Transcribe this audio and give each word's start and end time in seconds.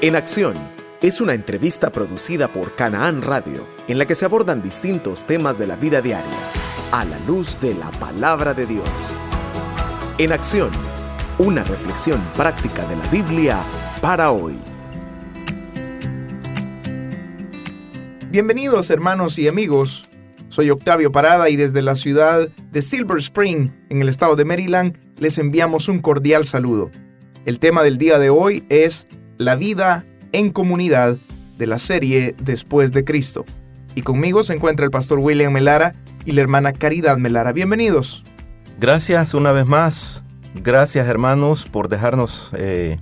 En 0.00 0.16
Acción 0.16 0.54
es 1.00 1.20
una 1.20 1.32
entrevista 1.32 1.90
producida 1.90 2.48
por 2.48 2.74
Canaán 2.74 3.22
Radio, 3.22 3.66
en 3.88 3.98
la 3.98 4.06
que 4.06 4.14
se 4.14 4.24
abordan 4.24 4.62
distintos 4.62 5.24
temas 5.24 5.58
de 5.58 5.66
la 5.66 5.76
vida 5.76 6.02
diaria, 6.02 6.36
a 6.92 7.04
la 7.04 7.18
luz 7.20 7.58
de 7.60 7.74
la 7.74 7.90
palabra 7.92 8.52
de 8.52 8.66
Dios. 8.66 8.88
En 10.18 10.32
Acción, 10.32 10.70
una 11.38 11.64
reflexión 11.64 12.20
práctica 12.36 12.84
de 12.86 12.96
la 12.96 13.06
Biblia 13.06 13.62
para 14.02 14.30
hoy. 14.30 14.58
Bienvenidos 18.30 18.90
hermanos 18.90 19.38
y 19.38 19.48
amigos. 19.48 20.08
Soy 20.48 20.70
Octavio 20.70 21.12
Parada 21.12 21.48
y 21.48 21.56
desde 21.56 21.80
la 21.80 21.94
ciudad 21.94 22.48
de 22.48 22.82
Silver 22.82 23.18
Spring, 23.18 23.70
en 23.88 24.02
el 24.02 24.08
estado 24.08 24.36
de 24.36 24.44
Maryland, 24.44 24.98
les 25.18 25.38
enviamos 25.38 25.88
un 25.88 26.00
cordial 26.00 26.44
saludo. 26.44 26.90
El 27.46 27.58
tema 27.58 27.82
del 27.82 27.96
día 27.96 28.18
de 28.18 28.30
hoy 28.30 28.64
es 28.68 29.06
la 29.38 29.56
vida 29.56 30.04
en 30.32 30.50
comunidad 30.50 31.16
de 31.58 31.66
la 31.66 31.78
serie 31.78 32.34
Después 32.38 32.92
de 32.92 33.04
Cristo. 33.04 33.44
Y 33.94 34.02
conmigo 34.02 34.42
se 34.42 34.54
encuentra 34.54 34.84
el 34.84 34.90
pastor 34.90 35.18
William 35.18 35.52
Melara 35.52 35.94
y 36.24 36.32
la 36.32 36.40
hermana 36.40 36.72
Caridad 36.72 37.16
Melara. 37.16 37.52
Bienvenidos. 37.52 38.24
Gracias 38.80 39.34
una 39.34 39.52
vez 39.52 39.66
más. 39.66 40.24
Gracias 40.62 41.06
hermanos 41.06 41.66
por 41.66 41.88
dejarnos 41.88 42.50
eh, 42.56 42.98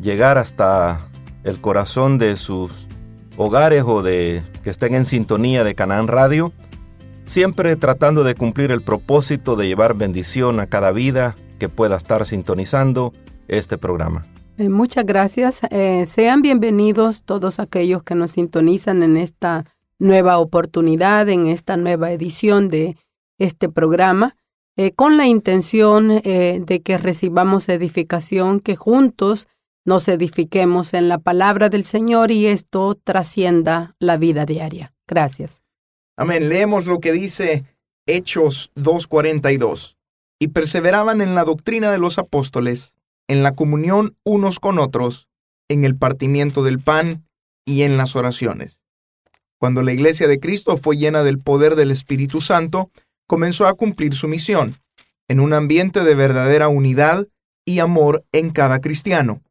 llegar 0.00 0.38
hasta 0.38 1.08
el 1.44 1.60
corazón 1.60 2.18
de 2.18 2.36
sus 2.36 2.88
hogares 3.36 3.84
o 3.86 4.02
de 4.02 4.42
que 4.62 4.70
estén 4.70 4.94
en 4.94 5.06
sintonía 5.06 5.64
de 5.64 5.74
Canaán 5.74 6.08
Radio 6.08 6.52
siempre 7.28 7.76
tratando 7.76 8.24
de 8.24 8.34
cumplir 8.34 8.72
el 8.72 8.82
propósito 8.82 9.54
de 9.54 9.66
llevar 9.66 9.94
bendición 9.94 10.60
a 10.60 10.66
cada 10.66 10.90
vida 10.90 11.36
que 11.58 11.68
pueda 11.68 11.96
estar 11.96 12.24
sintonizando 12.26 13.12
este 13.48 13.78
programa. 13.78 14.24
Eh, 14.58 14.70
muchas 14.70 15.06
gracias. 15.06 15.60
Eh, 15.70 16.04
sean 16.06 16.42
bienvenidos 16.42 17.22
todos 17.22 17.60
aquellos 17.60 18.02
que 18.02 18.16
nos 18.16 18.32
sintonizan 18.32 19.04
en 19.04 19.16
esta 19.16 19.64
nueva 20.00 20.38
oportunidad, 20.38 21.28
en 21.28 21.46
esta 21.46 21.76
nueva 21.76 22.10
edición 22.10 22.68
de 22.68 22.96
este 23.38 23.68
programa, 23.68 24.34
eh, 24.76 24.90
con 24.90 25.16
la 25.16 25.26
intención 25.28 26.08
de 26.08 26.82
que 26.84 26.98
recibamos 26.98 27.68
edificación, 27.68 28.58
que 28.58 28.74
juntos 28.74 29.46
nos 29.84 30.08
edifiquemos 30.08 30.92
en 30.92 31.08
la 31.08 31.18
palabra 31.18 31.68
del 31.68 31.84
Señor 31.84 32.32
y 32.32 32.46
esto 32.46 32.96
trascienda 32.96 33.94
la 34.00 34.16
vida 34.16 34.44
diaria. 34.44 34.92
Gracias. 35.06 35.62
Amén. 36.16 36.48
Leemos 36.48 36.86
lo 36.86 36.98
que 36.98 37.12
dice 37.12 37.64
Hechos 38.06 38.72
2.42. 38.74 39.96
Y 40.40 40.48
perseveraban 40.48 41.20
en 41.20 41.36
la 41.36 41.44
doctrina 41.44 41.92
de 41.92 41.98
los 41.98 42.18
apóstoles, 42.18 42.97
en 43.28 43.42
la 43.42 43.54
comunión 43.54 44.16
unos 44.24 44.58
con 44.58 44.78
otros, 44.78 45.28
en 45.68 45.84
el 45.84 45.96
partimiento 45.96 46.64
del 46.64 46.80
pan 46.80 47.24
y 47.64 47.82
en 47.82 47.96
las 47.96 48.16
oraciones. 48.16 48.80
Cuando 49.58 49.82
la 49.82 49.92
iglesia 49.92 50.28
de 50.28 50.40
Cristo 50.40 50.76
fue 50.76 50.96
llena 50.96 51.22
del 51.22 51.38
poder 51.38 51.76
del 51.76 51.90
Espíritu 51.90 52.40
Santo, 52.40 52.90
comenzó 53.26 53.66
a 53.66 53.74
cumplir 53.74 54.14
su 54.14 54.28
misión, 54.28 54.76
en 55.28 55.40
un 55.40 55.52
ambiente 55.52 56.02
de 56.02 56.14
verdadera 56.14 56.68
unidad 56.68 57.28
y 57.66 57.80
amor 57.80 58.24
en 58.32 58.50
cada 58.50 58.80
cristiano, 58.80 59.42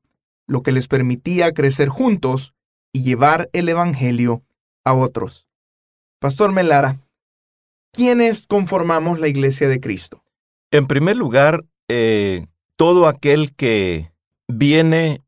lo 0.48 0.64
que 0.64 0.72
les 0.72 0.88
permitía 0.88 1.54
crecer 1.54 1.90
juntos 1.90 2.56
y 2.92 3.04
llevar 3.04 3.50
el 3.54 3.70
Evangelio 3.70 4.44
a 4.84 4.96
otros. 4.96 5.46
Pastor 6.20 6.52
Melara, 6.52 6.98
¿quiénes 7.92 8.48
conformamos 8.48 9.20
la 9.20 9.28
iglesia 9.28 9.68
de 9.68 9.80
Cristo? 9.80 10.24
En 10.72 10.88
primer 10.88 11.16
lugar, 11.16 11.66
eh, 11.90 12.48
todo 12.78 13.08
aquel 13.08 13.54
que 13.54 14.14
viene 14.48 15.22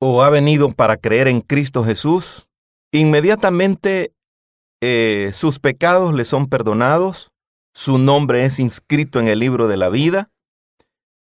o 0.00 0.22
ha 0.22 0.30
venido 0.30 0.72
para 0.72 0.96
creer 0.96 1.28
en 1.28 1.40
Cristo 1.40 1.84
Jesús, 1.84 2.48
inmediatamente 2.92 4.12
eh, 4.80 5.30
sus 5.34 5.58
pecados 5.58 6.14
le 6.14 6.24
son 6.24 6.46
perdonados, 6.46 7.32
su 7.74 7.98
nombre 7.98 8.44
es 8.44 8.58
inscrito 8.58 9.20
en 9.20 9.28
el 9.28 9.40
libro 9.40 9.68
de 9.68 9.76
la 9.76 9.90
vida 9.90 10.30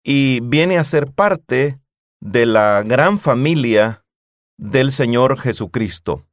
y 0.02 0.40
viene 0.40 0.78
a 0.78 0.84
ser 0.84 1.12
parte 1.12 1.78
de 2.20 2.46
la 2.46 2.82
gran 2.84 3.18
familia 3.18 4.04
del 4.56 4.92
Señor 4.92 5.38
Jesucristo. 5.38 6.24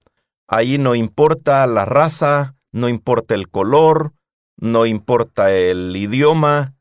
Ahí 0.47 0.77
no 0.77 0.95
importa 0.95 1.65
la 1.67 1.85
raza, 1.85 2.55
no 2.71 2.87
importa 2.87 3.35
el 3.35 3.49
color, 3.49 4.13
no 4.57 4.85
importa 4.85 5.51
el 5.51 5.95
idioma. 5.95 6.76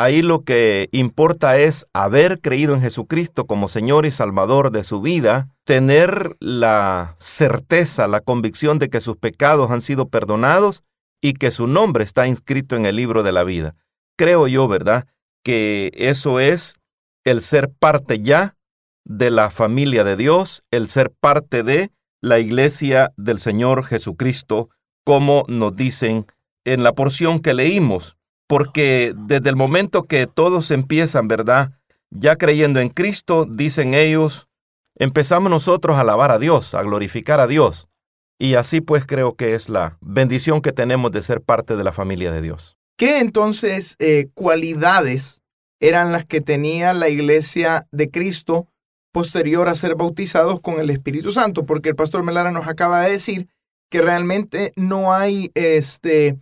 Ahí 0.00 0.22
lo 0.22 0.44
que 0.44 0.88
importa 0.92 1.58
es 1.58 1.84
haber 1.92 2.40
creído 2.40 2.72
en 2.72 2.82
Jesucristo 2.82 3.48
como 3.48 3.66
Señor 3.66 4.06
y 4.06 4.12
Salvador 4.12 4.70
de 4.70 4.84
su 4.84 5.00
vida, 5.00 5.48
tener 5.64 6.36
la 6.38 7.16
certeza, 7.18 8.06
la 8.06 8.20
convicción 8.20 8.78
de 8.78 8.90
que 8.90 9.00
sus 9.00 9.16
pecados 9.16 9.72
han 9.72 9.80
sido 9.80 10.08
perdonados 10.08 10.84
y 11.20 11.32
que 11.32 11.50
su 11.50 11.66
nombre 11.66 12.04
está 12.04 12.28
inscrito 12.28 12.76
en 12.76 12.86
el 12.86 12.94
libro 12.94 13.24
de 13.24 13.32
la 13.32 13.42
vida. 13.42 13.74
Creo 14.16 14.46
yo, 14.46 14.68
¿verdad? 14.68 15.08
Que 15.42 15.90
eso 15.96 16.38
es 16.38 16.76
el 17.24 17.42
ser 17.42 17.68
parte 17.68 18.20
ya 18.20 18.54
de 19.04 19.32
la 19.32 19.50
familia 19.50 20.04
de 20.04 20.14
Dios, 20.14 20.62
el 20.70 20.88
ser 20.88 21.10
parte 21.10 21.64
de 21.64 21.90
la 22.20 22.38
iglesia 22.38 23.12
del 23.16 23.40
Señor 23.40 23.84
Jesucristo, 23.84 24.68
como 25.04 25.44
nos 25.48 25.74
dicen 25.74 26.26
en 26.64 26.84
la 26.84 26.92
porción 26.92 27.40
que 27.40 27.52
leímos, 27.52 28.17
porque 28.48 29.14
desde 29.16 29.50
el 29.50 29.56
momento 29.56 30.04
que 30.04 30.26
todos 30.26 30.72
empiezan, 30.72 31.28
¿verdad? 31.28 31.70
Ya 32.10 32.34
creyendo 32.34 32.80
en 32.80 32.88
Cristo, 32.88 33.46
dicen 33.48 33.94
ellos, 33.94 34.48
empezamos 34.96 35.50
nosotros 35.50 35.96
a 35.96 36.00
alabar 36.00 36.32
a 36.32 36.38
Dios, 36.40 36.74
a 36.74 36.82
glorificar 36.82 37.38
a 37.38 37.46
Dios. 37.46 37.88
Y 38.40 38.54
así 38.54 38.80
pues 38.80 39.04
creo 39.06 39.36
que 39.36 39.54
es 39.54 39.68
la 39.68 39.98
bendición 40.00 40.62
que 40.62 40.72
tenemos 40.72 41.12
de 41.12 41.22
ser 41.22 41.42
parte 41.42 41.76
de 41.76 41.84
la 41.84 41.92
familia 41.92 42.32
de 42.32 42.40
Dios. 42.40 42.76
¿Qué 42.96 43.20
entonces 43.20 43.94
eh, 43.98 44.28
cualidades 44.34 45.42
eran 45.80 46.10
las 46.10 46.24
que 46.24 46.40
tenía 46.40 46.92
la 46.94 47.08
iglesia 47.08 47.86
de 47.92 48.10
Cristo 48.10 48.66
posterior 49.12 49.68
a 49.68 49.74
ser 49.74 49.94
bautizados 49.94 50.60
con 50.60 50.80
el 50.80 50.90
Espíritu 50.90 51.32
Santo, 51.32 51.66
porque 51.66 51.90
el 51.90 51.96
pastor 51.96 52.22
Melara 52.22 52.50
nos 52.50 52.66
acaba 52.66 53.02
de 53.02 53.12
decir 53.12 53.48
que 53.90 54.02
realmente 54.02 54.72
no 54.76 55.12
hay 55.12 55.50
este, 55.54 56.38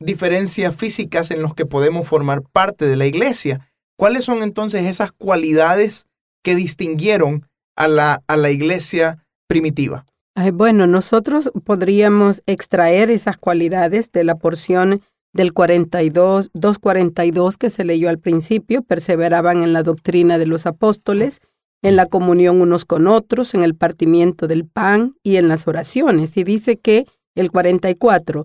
diferencias 0.00 0.74
físicas 0.74 1.30
en 1.30 1.42
las 1.42 1.54
que 1.54 1.66
podemos 1.66 2.06
formar 2.06 2.42
parte 2.42 2.86
de 2.86 2.96
la 2.96 3.06
iglesia. 3.06 3.68
¿Cuáles 3.96 4.24
son 4.24 4.42
entonces 4.42 4.84
esas 4.84 5.12
cualidades 5.12 6.06
que 6.42 6.54
distinguieron 6.54 7.46
a 7.76 7.88
la, 7.88 8.22
a 8.26 8.36
la 8.36 8.50
iglesia 8.50 9.24
primitiva? 9.48 10.06
Bueno, 10.52 10.86
nosotros 10.88 11.50
podríamos 11.64 12.42
extraer 12.46 13.10
esas 13.10 13.36
cualidades 13.36 14.10
de 14.10 14.24
la 14.24 14.34
porción 14.34 15.00
del 15.32 15.52
42, 15.52 16.50
242 16.54 17.56
que 17.56 17.70
se 17.70 17.84
leyó 17.84 18.08
al 18.08 18.18
principio, 18.18 18.82
perseveraban 18.82 19.62
en 19.62 19.72
la 19.72 19.82
doctrina 19.82 20.38
de 20.38 20.46
los 20.46 20.66
apóstoles, 20.66 21.40
en 21.82 21.96
la 21.96 22.06
comunión 22.06 22.60
unos 22.60 22.84
con 22.84 23.06
otros, 23.06 23.54
en 23.54 23.62
el 23.62 23.74
partimiento 23.74 24.46
del 24.46 24.64
pan 24.64 25.16
y 25.22 25.36
en 25.36 25.48
las 25.48 25.68
oraciones. 25.68 26.36
Y 26.36 26.44
dice 26.44 26.78
que 26.78 27.06
el 27.34 27.50
44, 27.50 28.44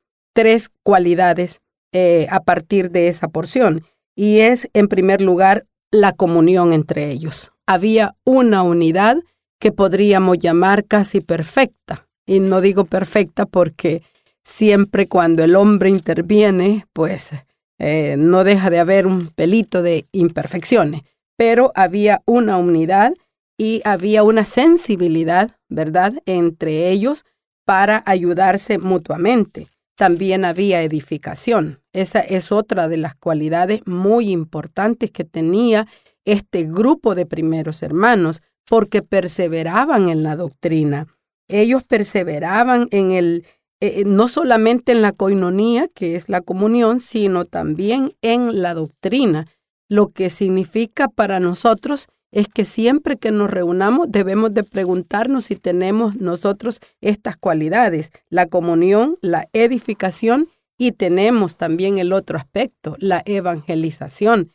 tres 0.33 0.69
cualidades 0.83 1.59
eh, 1.93 2.27
a 2.29 2.41
partir 2.41 2.91
de 2.91 3.07
esa 3.07 3.27
porción, 3.27 3.83
y 4.15 4.39
es, 4.39 4.69
en 4.73 4.87
primer 4.87 5.21
lugar, 5.21 5.65
la 5.91 6.13
comunión 6.13 6.73
entre 6.73 7.11
ellos. 7.11 7.51
Había 7.65 8.15
una 8.25 8.63
unidad 8.63 9.17
que 9.59 9.71
podríamos 9.71 10.39
llamar 10.39 10.85
casi 10.85 11.21
perfecta, 11.21 12.07
y 12.25 12.39
no 12.39 12.61
digo 12.61 12.85
perfecta 12.85 13.45
porque 13.45 14.03
siempre 14.43 15.07
cuando 15.07 15.43
el 15.43 15.55
hombre 15.55 15.89
interviene, 15.89 16.85
pues 16.93 17.31
eh, 17.77 18.15
no 18.17 18.43
deja 18.43 18.69
de 18.69 18.79
haber 18.79 19.07
un 19.07 19.27
pelito 19.27 19.81
de 19.81 20.07
imperfecciones, 20.11 21.01
pero 21.37 21.71
había 21.75 22.21
una 22.25 22.57
unidad 22.57 23.13
y 23.57 23.81
había 23.83 24.23
una 24.23 24.45
sensibilidad, 24.45 25.57
¿verdad?, 25.69 26.13
entre 26.25 26.89
ellos 26.89 27.25
para 27.65 28.03
ayudarse 28.05 28.77
mutuamente. 28.77 29.67
También 30.01 30.45
había 30.45 30.81
edificación. 30.81 31.79
Esa 31.93 32.21
es 32.21 32.51
otra 32.51 32.87
de 32.87 32.97
las 32.97 33.13
cualidades 33.13 33.81
muy 33.85 34.31
importantes 34.31 35.11
que 35.11 35.25
tenía 35.25 35.85
este 36.25 36.63
grupo 36.63 37.13
de 37.13 37.27
primeros 37.27 37.83
hermanos, 37.83 38.41
porque 38.67 39.03
perseveraban 39.03 40.09
en 40.09 40.23
la 40.23 40.35
doctrina. 40.35 41.05
Ellos 41.47 41.83
perseveraban 41.83 42.87
en 42.89 43.11
el, 43.11 43.45
eh, 43.79 44.01
no 44.03 44.27
solamente 44.27 44.91
en 44.91 45.03
la 45.03 45.11
coinonía, 45.11 45.87
que 45.87 46.15
es 46.15 46.29
la 46.29 46.41
comunión, 46.41 46.99
sino 46.99 47.45
también 47.45 48.13
en 48.23 48.63
la 48.63 48.73
doctrina, 48.73 49.45
lo 49.87 50.07
que 50.07 50.31
significa 50.31 51.09
para 51.09 51.39
nosotros 51.39 52.07
es 52.31 52.47
que 52.47 52.65
siempre 52.65 53.17
que 53.17 53.31
nos 53.31 53.49
reunamos 53.51 54.07
debemos 54.09 54.53
de 54.53 54.63
preguntarnos 54.63 55.45
si 55.45 55.55
tenemos 55.55 56.15
nosotros 56.15 56.79
estas 57.01 57.37
cualidades, 57.37 58.11
la 58.29 58.47
comunión, 58.47 59.17
la 59.21 59.47
edificación 59.53 60.49
y 60.77 60.93
tenemos 60.93 61.57
también 61.57 61.97
el 61.97 62.13
otro 62.13 62.37
aspecto, 62.37 62.95
la 62.99 63.21
evangelización. 63.25 64.53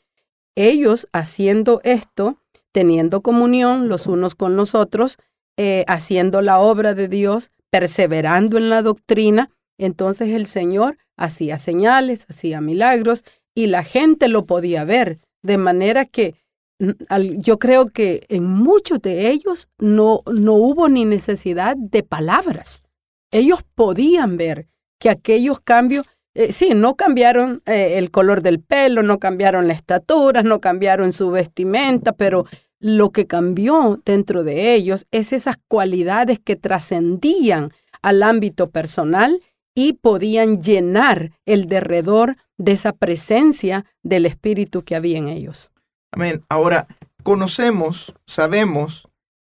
Ellos 0.56 1.06
haciendo 1.12 1.80
esto, 1.84 2.38
teniendo 2.72 3.20
comunión 3.20 3.88
los 3.88 4.06
unos 4.06 4.34
con 4.34 4.56
los 4.56 4.74
otros, 4.74 5.18
eh, 5.56 5.84
haciendo 5.86 6.42
la 6.42 6.58
obra 6.58 6.94
de 6.94 7.08
Dios, 7.08 7.50
perseverando 7.70 8.56
en 8.56 8.70
la 8.70 8.82
doctrina, 8.82 9.50
entonces 9.78 10.30
el 10.30 10.46
Señor 10.46 10.96
hacía 11.16 11.58
señales, 11.58 12.26
hacía 12.28 12.60
milagros 12.60 13.22
y 13.54 13.66
la 13.66 13.84
gente 13.84 14.28
lo 14.28 14.44
podía 14.44 14.84
ver, 14.84 15.18
de 15.42 15.58
manera 15.58 16.06
que 16.06 16.34
yo 16.78 17.58
creo 17.58 17.90
que 17.90 18.26
en 18.28 18.44
muchos 18.44 19.00
de 19.00 19.30
ellos 19.30 19.68
no, 19.78 20.20
no 20.26 20.54
hubo 20.54 20.88
ni 20.88 21.04
necesidad 21.04 21.76
de 21.76 22.02
palabras. 22.02 22.82
Ellos 23.30 23.60
podían 23.74 24.36
ver 24.36 24.68
que 24.98 25.10
aquellos 25.10 25.60
cambios, 25.60 26.06
eh, 26.34 26.52
sí, 26.52 26.70
no 26.74 26.94
cambiaron 26.94 27.62
eh, 27.66 27.98
el 27.98 28.10
color 28.10 28.42
del 28.42 28.60
pelo, 28.60 29.02
no 29.02 29.18
cambiaron 29.18 29.66
la 29.66 29.72
estatura, 29.72 30.42
no 30.42 30.60
cambiaron 30.60 31.12
su 31.12 31.30
vestimenta, 31.30 32.12
pero 32.12 32.46
lo 32.78 33.10
que 33.10 33.26
cambió 33.26 34.00
dentro 34.04 34.44
de 34.44 34.74
ellos 34.74 35.06
es 35.10 35.32
esas 35.32 35.56
cualidades 35.68 36.38
que 36.38 36.56
trascendían 36.56 37.72
al 38.02 38.22
ámbito 38.22 38.70
personal 38.70 39.40
y 39.74 39.94
podían 39.94 40.62
llenar 40.62 41.32
el 41.44 41.66
derredor 41.66 42.36
de 42.58 42.72
esa 42.72 42.92
presencia 42.92 43.84
del 44.02 44.26
Espíritu 44.26 44.82
que 44.82 44.94
había 44.94 45.18
en 45.18 45.28
ellos. 45.28 45.70
Amén. 46.16 46.42
Ahora, 46.48 46.88
conocemos, 47.24 48.14
sabemos 48.26 49.06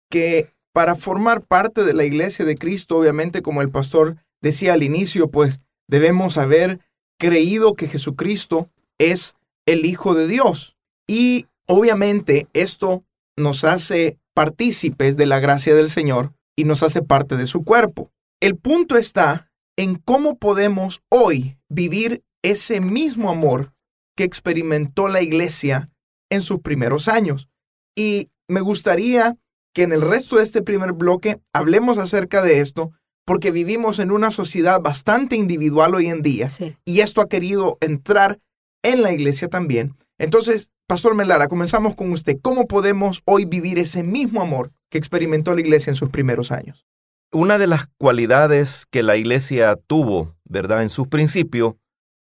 que 0.10 0.52
para 0.74 0.96
formar 0.96 1.44
parte 1.44 1.84
de 1.84 1.94
la 1.94 2.04
iglesia 2.04 2.46
de 2.46 2.58
Cristo, 2.58 2.98
obviamente, 2.98 3.44
como 3.44 3.62
el 3.62 3.70
pastor 3.70 4.18
decía 4.42 4.74
al 4.74 4.82
inicio, 4.82 5.30
pues 5.30 5.62
debemos 5.88 6.40
haber 6.40 6.80
creído 7.20 7.74
que 7.74 7.88
Jesucristo 7.88 8.72
es 8.98 9.36
el 9.68 9.86
Hijo 9.86 10.16
de 10.16 10.28
Dios. 10.28 10.76
Y 11.08 11.46
obviamente 11.68 12.48
esto 12.54 13.04
nos 13.38 13.64
hace 13.64 14.18
partícipes 14.34 15.16
de 15.16 15.28
la 15.28 15.40
gracia 15.40 15.76
del 15.76 15.92
Señor 15.92 16.34
y 16.56 16.64
nos 16.64 16.82
hace 16.82 17.04
parte 17.04 17.38
de 17.38 17.46
su 17.46 17.64
cuerpo. 17.64 18.10
El 18.42 18.56
punto 18.56 18.98
está 18.98 19.52
en 19.78 19.94
cómo 19.94 20.40
podemos 20.40 21.04
hoy 21.10 21.60
vivir 21.70 22.24
ese 22.44 22.82
mismo 22.82 23.30
amor 23.30 23.74
que 24.16 24.24
experimentó 24.24 25.08
la 25.08 25.22
iglesia 25.22 25.92
en 26.30 26.42
sus 26.42 26.62
primeros 26.62 27.08
años. 27.08 27.50
Y 27.96 28.30
me 28.48 28.62
gustaría 28.62 29.36
que 29.74 29.84
en 29.84 29.94
el 29.94 30.02
resto 30.02 30.38
de 30.38 30.44
este 30.44 30.62
primer 30.62 30.94
bloque 30.94 31.40
hablemos 31.54 31.98
acerca 31.98 32.42
de 32.42 32.60
esto, 32.62 32.92
porque 33.26 33.52
vivimos 33.52 34.00
en 34.00 34.12
una 34.12 34.32
sociedad 34.32 34.82
bastante 34.82 35.36
individual 35.36 35.96
hoy 35.96 36.08
en 36.08 36.22
día 36.22 36.50
y 36.86 37.02
esto 37.02 37.22
ha 37.22 37.28
querido 37.28 37.78
entrar 37.82 38.40
en 38.84 39.02
la 39.02 39.12
iglesia 39.12 39.50
también. 39.50 39.96
Entonces, 40.18 40.70
Pastor 40.88 41.14
Melara, 41.14 41.50
comenzamos 41.50 41.96
con 41.96 42.12
usted. 42.12 42.38
¿Cómo 42.42 42.68
podemos 42.68 43.22
hoy 43.26 43.44
vivir 43.44 43.78
ese 43.78 44.04
mismo 44.04 44.42
amor 44.42 44.72
que 44.90 44.98
experimentó 44.98 45.54
la 45.54 45.60
iglesia 45.60 45.92
en 45.92 45.96
sus 45.96 46.10
primeros 46.10 46.52
años? 46.54 46.88
Una 47.34 47.58
de 47.58 47.68
las 47.68 47.88
cualidades 47.98 48.86
que 48.90 49.04
la 49.04 49.18
iglesia 49.18 49.78
tuvo, 49.88 50.34
¿verdad? 50.46 50.82
En 50.82 50.90
sus 50.90 51.10
principios, 51.10 51.74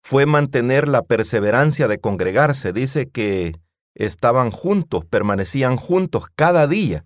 fue 0.04 0.26
mantener 0.26 0.90
la 0.90 1.04
perseverancia 1.04 1.88
de 1.88 2.00
congregarse. 2.00 2.74
Dice 2.74 3.10
que 3.10 3.56
estaban 3.96 4.52
juntos, 4.52 5.06
permanecían 5.06 5.78
juntos 5.78 6.26
cada 6.36 6.68
día. 6.68 7.06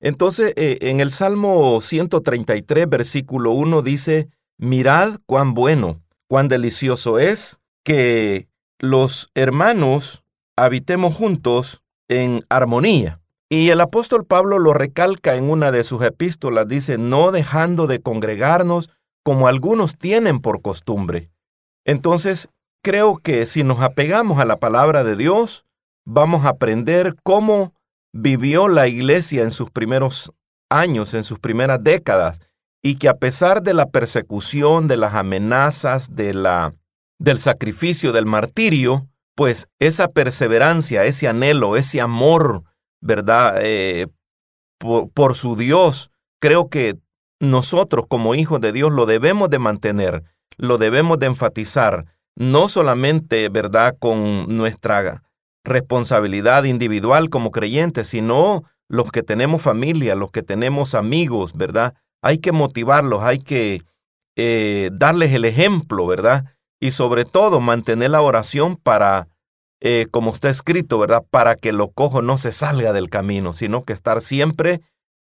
Entonces, 0.00 0.52
eh, 0.56 0.78
en 0.82 1.00
el 1.00 1.10
Salmo 1.10 1.80
133, 1.80 2.88
versículo 2.88 3.52
1 3.52 3.82
dice, 3.82 4.28
mirad 4.56 5.18
cuán 5.26 5.54
bueno, 5.54 6.00
cuán 6.28 6.48
delicioso 6.48 7.18
es 7.18 7.58
que 7.84 8.48
los 8.78 9.30
hermanos 9.34 10.22
habitemos 10.56 11.14
juntos 11.14 11.82
en 12.08 12.42
armonía. 12.48 13.20
Y 13.50 13.70
el 13.70 13.80
apóstol 13.80 14.26
Pablo 14.26 14.58
lo 14.58 14.74
recalca 14.74 15.34
en 15.34 15.50
una 15.50 15.70
de 15.70 15.82
sus 15.82 16.02
epístolas, 16.02 16.68
dice, 16.68 16.98
no 16.98 17.32
dejando 17.32 17.86
de 17.86 18.00
congregarnos 18.00 18.90
como 19.24 19.48
algunos 19.48 19.96
tienen 19.96 20.40
por 20.40 20.60
costumbre. 20.60 21.30
Entonces, 21.84 22.50
creo 22.82 23.16
que 23.16 23.46
si 23.46 23.64
nos 23.64 23.80
apegamos 23.80 24.38
a 24.38 24.44
la 24.44 24.58
palabra 24.58 25.02
de 25.02 25.16
Dios, 25.16 25.64
vamos 26.08 26.46
a 26.46 26.50
aprender 26.50 27.16
cómo 27.22 27.74
vivió 28.14 28.68
la 28.68 28.88
iglesia 28.88 29.42
en 29.42 29.50
sus 29.50 29.70
primeros 29.70 30.32
años, 30.70 31.12
en 31.12 31.22
sus 31.22 31.38
primeras 31.38 31.84
décadas, 31.84 32.40
y 32.82 32.96
que 32.96 33.08
a 33.08 33.18
pesar 33.18 33.62
de 33.62 33.74
la 33.74 33.90
persecución, 33.90 34.88
de 34.88 34.96
las 34.96 35.14
amenazas, 35.14 36.14
de 36.14 36.32
la, 36.32 36.74
del 37.18 37.38
sacrificio, 37.38 38.12
del 38.12 38.24
martirio, 38.24 39.06
pues 39.34 39.68
esa 39.78 40.08
perseverancia, 40.08 41.04
ese 41.04 41.28
anhelo, 41.28 41.76
ese 41.76 42.00
amor, 42.00 42.64
¿verdad? 43.02 43.58
Eh, 43.60 44.06
por, 44.78 45.10
por 45.10 45.34
su 45.34 45.56
Dios, 45.56 46.10
creo 46.40 46.70
que 46.70 46.96
nosotros 47.38 48.06
como 48.08 48.34
hijos 48.34 48.62
de 48.62 48.72
Dios 48.72 48.92
lo 48.92 49.04
debemos 49.04 49.50
de 49.50 49.58
mantener, 49.58 50.24
lo 50.56 50.78
debemos 50.78 51.18
de 51.18 51.26
enfatizar, 51.26 52.06
no 52.34 52.70
solamente, 52.70 53.50
¿verdad?, 53.50 53.94
con 53.98 54.56
nuestra 54.56 55.22
responsabilidad 55.68 56.64
individual 56.64 57.30
como 57.30 57.50
creyentes, 57.50 58.08
sino 58.08 58.64
los 58.88 59.10
que 59.12 59.22
tenemos 59.22 59.62
familia, 59.62 60.14
los 60.14 60.30
que 60.30 60.42
tenemos 60.42 60.94
amigos, 60.94 61.52
¿verdad? 61.54 61.94
Hay 62.22 62.38
que 62.38 62.52
motivarlos, 62.52 63.22
hay 63.22 63.38
que 63.38 63.82
eh, 64.36 64.90
darles 64.92 65.32
el 65.32 65.44
ejemplo, 65.44 66.06
¿verdad? 66.06 66.44
Y 66.80 66.92
sobre 66.92 67.24
todo 67.24 67.60
mantener 67.60 68.10
la 68.10 68.22
oración 68.22 68.76
para, 68.76 69.28
eh, 69.80 70.06
como 70.10 70.32
está 70.32 70.48
escrito, 70.48 70.98
¿verdad? 70.98 71.24
Para 71.30 71.54
que 71.54 71.72
lo 71.72 71.90
cojo 71.90 72.22
no 72.22 72.38
se 72.38 72.52
salga 72.52 72.92
del 72.92 73.10
camino, 73.10 73.52
sino 73.52 73.84
que 73.84 73.92
estar 73.92 74.20
siempre, 74.20 74.80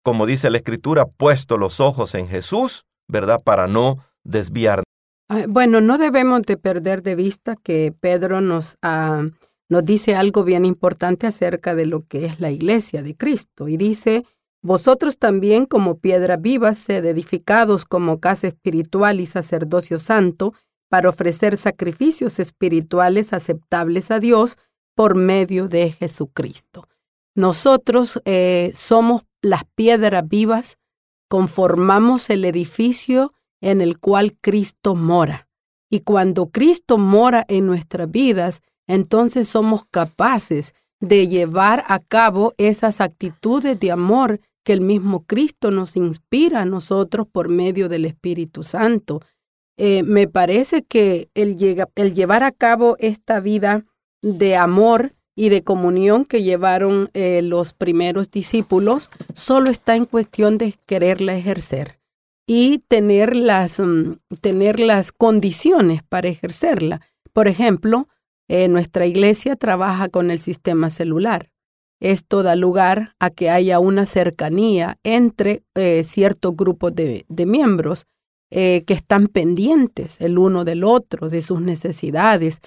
como 0.04 0.25
dice 0.25 0.50
la 0.50 0.57
escritura, 0.57 1.06
puesto 1.06 1.57
los 1.57 1.80
ojos 1.80 2.16
en 2.16 2.28
Jesús, 2.28 2.85
¿verdad? 3.07 3.42
Para 3.44 3.68
no 3.68 3.97
desviar. 4.23 4.83
Ah, 5.30 5.45
bueno, 5.47 5.81
no 5.81 5.97
debemos 5.97 6.44
de 6.44 6.57
perder 6.57 7.02
de 7.02 7.16
vista 7.16 7.56
que 7.62 7.94
Pedro 8.00 8.40
nos 8.40 8.78
ha 8.81 9.23
nos 9.69 9.86
dice 9.86 10.16
algo 10.16 10.44
bien 10.44 10.66
importante 10.66 11.28
acerca 11.28 11.76
de 11.76 11.86
lo 11.86 12.06
que 12.06 12.26
es 12.26 12.40
la 12.40 12.52
iglesia 12.52 13.04
de 13.04 13.16
Cristo. 13.16 13.68
Y 13.68 13.78
dice, 13.78 14.26
vosotros 14.62 15.18
también 15.18 15.66
como 15.66 16.00
piedras 16.00 16.42
vivas, 16.42 16.78
sed 16.78 17.06
edificados 17.06 17.86
como 17.86 18.19
casa 18.19 18.47
espiritual 18.47 19.19
y 19.19 19.26
sacerdocio 19.26 20.00
santo, 20.00 20.54
para 20.90 21.09
ofrecer 21.09 21.57
sacrificios 21.57 22.40
espirituales 22.40 23.33
aceptables 23.33 24.09
a 24.09 24.19
Dios 24.19 24.57
por 24.95 25.16
medio 25.16 25.68
de 25.68 25.92
Jesucristo. 25.92 26.88
Nosotros 27.36 28.21
eh, 28.26 28.71
somos 28.74 29.24
las 29.42 29.64
piedras 29.76 30.28
vivas, 30.28 30.78
conformamos 31.30 32.30
el 32.30 32.45
edificio 32.45 33.33
en 33.62 33.81
el 33.81 34.00
cual 34.00 34.38
Cristo 34.40 34.95
mora. 34.95 35.47
Y 35.90 36.02
cuando 36.02 36.50
Cristo 36.50 36.97
mora 36.97 37.45
en 37.47 37.68
nuestras 37.68 38.09
vidas, 38.09 38.62
entonces 38.88 39.48
somos 39.48 39.86
capaces 39.86 40.74
de 41.00 41.28
llevar 41.28 41.84
a 41.88 42.00
cabo 42.00 42.54
esas 42.58 43.02
actitudes 43.02 43.80
de 43.80 43.92
amor 43.92 44.40
que 44.64 44.74
el 44.74 44.82
mismo 44.82 45.26
Cristo 45.26 45.72
nos 45.72 45.96
inspira 45.96 46.62
a 46.62 46.66
nosotros 46.66 47.28
por 47.28 47.50
medio 47.50 47.88
del 47.88 48.06
Espíritu 48.06 48.64
Santo. 48.64 49.22
Eh, 49.78 50.04
me 50.04 50.28
parece 50.28 50.84
que 50.84 51.30
el, 51.36 51.56
llevar 51.56 52.44
a 52.44 52.52
cabo 52.52 52.98
esta 53.00 53.40
vida 53.40 53.86
de 54.22 54.56
amor 54.56 55.14
y 55.36 55.50
de 55.50 55.64
comunión 55.64 56.26
que 56.26 56.42
llevaron 56.42 57.12
eh, 57.14 57.42
los 57.44 57.74
primeros 57.74 58.32
discípulos 58.32 59.10
solo 59.36 59.70
está 59.70 59.96
en 59.96 60.06
cuestión 60.06 60.58
de 60.58 60.74
quererla 60.88 61.38
ejercer 61.38 62.00
y 62.48 62.80
tener 62.88 63.36
las, 63.36 63.80
mm, 63.80 64.14
tener 64.42 64.80
las 64.80 65.12
condiciones 65.12 66.02
para 66.02 66.30
ejercerla. 66.30 67.02
Por 67.34 67.48
ejemplo, 67.48 68.08
eh, 68.47 68.68
nuestra 68.68 69.06
iglesia 69.06 69.56
trabaja 69.56 70.09
con 70.09 70.31
el 70.31 70.39
sistema 70.39 70.89
celular. 70.89 71.49
Esto 71.99 72.44
da 72.44 72.56
lugar 72.56 73.16
a 73.19 73.30
que 73.30 73.49
haya 73.49 73.80
una 73.80 74.06
cercanía 74.06 74.99
entre 75.04 75.63
eh, 75.75 76.04
ciertos 76.04 76.56
grupos 76.56 76.94
de, 76.94 77.25
miembros 77.30 78.06
eh, 78.51 78.83
que 78.85 78.94
están 78.94 79.27
pendientes 79.27 80.21
el 80.21 80.37
uno 80.37 80.63
del 80.63 80.83
otro, 80.83 81.30
de 81.30 81.42
sus 81.42 81.61
necesidades. 81.61 82.59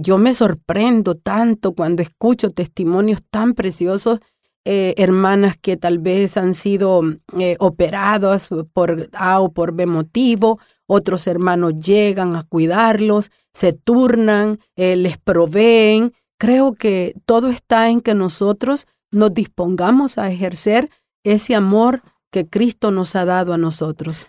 yo 0.00 0.16
me 0.18 0.32
sorprendo 0.32 1.16
tanto 1.16 1.72
cuando 1.74 2.00
escucho 2.02 2.50
testimonios 2.50 3.20
tan 3.30 3.54
preciosos 3.54 4.20
eh, 4.68 4.94
hermanas 4.96 5.56
que 5.56 5.76
tal 5.76 6.00
vez 6.00 6.36
han 6.36 6.52
sido 6.52 7.00
eh, 7.38 7.54
operadas 7.60 8.48
por 8.72 9.08
A 9.12 9.38
o 9.38 9.52
por 9.52 9.70
B 9.70 9.86
motivo, 9.86 10.58
otros 10.86 11.26
hermanos 11.26 11.74
llegan 11.78 12.34
a 12.36 12.44
cuidarlos, 12.44 13.30
se 13.52 13.72
turnan, 13.72 14.58
eh, 14.76 14.96
les 14.96 15.18
proveen. 15.18 16.12
Creo 16.38 16.74
que 16.74 17.14
todo 17.24 17.48
está 17.48 17.90
en 17.90 18.00
que 18.00 18.14
nosotros 18.14 18.86
nos 19.10 19.32
dispongamos 19.32 20.18
a 20.18 20.30
ejercer 20.30 20.90
ese 21.24 21.54
amor 21.54 22.02
que 22.30 22.46
Cristo 22.46 22.90
nos 22.90 23.16
ha 23.16 23.24
dado 23.24 23.52
a 23.52 23.58
nosotros. 23.58 24.26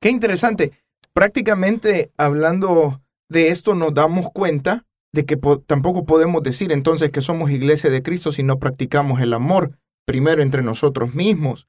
Qué 0.00 0.10
interesante. 0.10 0.72
Prácticamente 1.12 2.12
hablando 2.16 3.02
de 3.28 3.48
esto 3.48 3.74
nos 3.74 3.94
damos 3.94 4.30
cuenta 4.32 4.84
de 5.12 5.24
que 5.24 5.36
tampoco 5.66 6.04
podemos 6.04 6.42
decir 6.42 6.72
entonces 6.72 7.10
que 7.10 7.22
somos 7.22 7.50
iglesia 7.50 7.90
de 7.90 8.02
Cristo 8.02 8.32
si 8.32 8.42
no 8.42 8.58
practicamos 8.58 9.20
el 9.20 9.32
amor, 9.32 9.78
primero 10.04 10.42
entre 10.42 10.62
nosotros 10.62 11.14
mismos 11.14 11.68